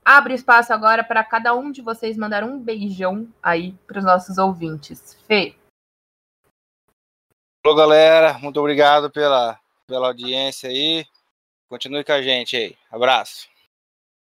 abre 0.03 0.33
espaço 0.33 0.73
agora 0.73 1.03
para 1.03 1.23
cada 1.23 1.53
um 1.53 1.71
de 1.71 1.81
vocês 1.81 2.17
mandar 2.17 2.43
um 2.43 2.59
beijão 2.59 3.27
aí 3.41 3.73
para 3.87 3.99
os 3.99 4.05
nossos 4.05 4.37
ouvintes. 4.37 5.17
Fê. 5.25 5.55
Alô, 7.65 7.75
galera. 7.75 8.37
Muito 8.39 8.59
obrigado 8.59 9.09
pela, 9.09 9.57
pela 9.87 10.07
audiência 10.07 10.69
aí. 10.69 11.05
Continue 11.69 12.03
com 12.03 12.11
a 12.11 12.21
gente 12.21 12.57
aí. 12.57 12.77
Abraço. 12.91 13.52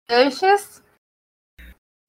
Anches. 0.10 0.84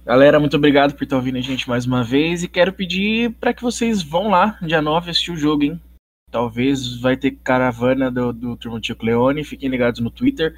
Galera, 0.02 0.40
muito 0.40 0.56
obrigado 0.56 0.94
por 0.94 1.04
estar 1.04 1.16
ouvindo 1.16 1.36
a 1.36 1.42
gente 1.42 1.68
mais 1.68 1.84
uma 1.84 2.02
vez 2.02 2.42
e 2.42 2.48
quero 2.48 2.72
pedir 2.72 3.34
para 3.34 3.52
que 3.52 3.62
vocês 3.62 4.02
vão 4.02 4.30
lá, 4.30 4.58
dia 4.62 4.80
9, 4.80 5.10
assistir 5.10 5.32
o 5.32 5.36
jogo, 5.36 5.64
hein? 5.64 5.82
Talvez 6.30 6.98
vai 6.98 7.14
ter 7.14 7.32
caravana 7.32 8.10
do, 8.10 8.32
do 8.32 8.56
Turma 8.56 8.80
Tio 8.80 8.96
Cleone, 8.96 9.44
fiquem 9.44 9.68
ligados 9.68 10.00
no 10.00 10.10
Twitter. 10.10 10.56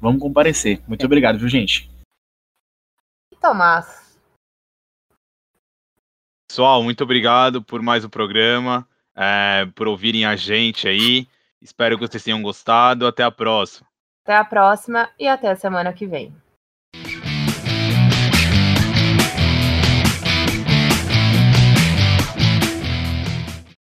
Vamos 0.00 0.22
comparecer. 0.22 0.82
Muito 0.88 1.02
é. 1.02 1.04
obrigado, 1.04 1.38
viu, 1.38 1.48
gente? 1.48 1.90
Tomás. 3.38 4.18
Pessoal, 6.48 6.82
muito 6.82 7.04
obrigado 7.04 7.62
por 7.62 7.82
mais 7.82 8.02
o 8.02 8.06
um 8.06 8.10
programa, 8.10 8.88
é, 9.14 9.66
por 9.74 9.86
ouvirem 9.86 10.24
a 10.24 10.36
gente 10.36 10.88
aí. 10.88 11.28
Espero 11.60 11.98
que 11.98 12.06
vocês 12.06 12.24
tenham 12.24 12.40
gostado. 12.40 13.06
Até 13.06 13.22
a 13.22 13.30
próxima. 13.30 13.86
Até 14.24 14.36
a 14.36 14.44
próxima 14.44 15.10
e 15.18 15.28
até 15.28 15.50
a 15.50 15.56
semana 15.56 15.92
que 15.92 16.06
vem. 16.06 16.34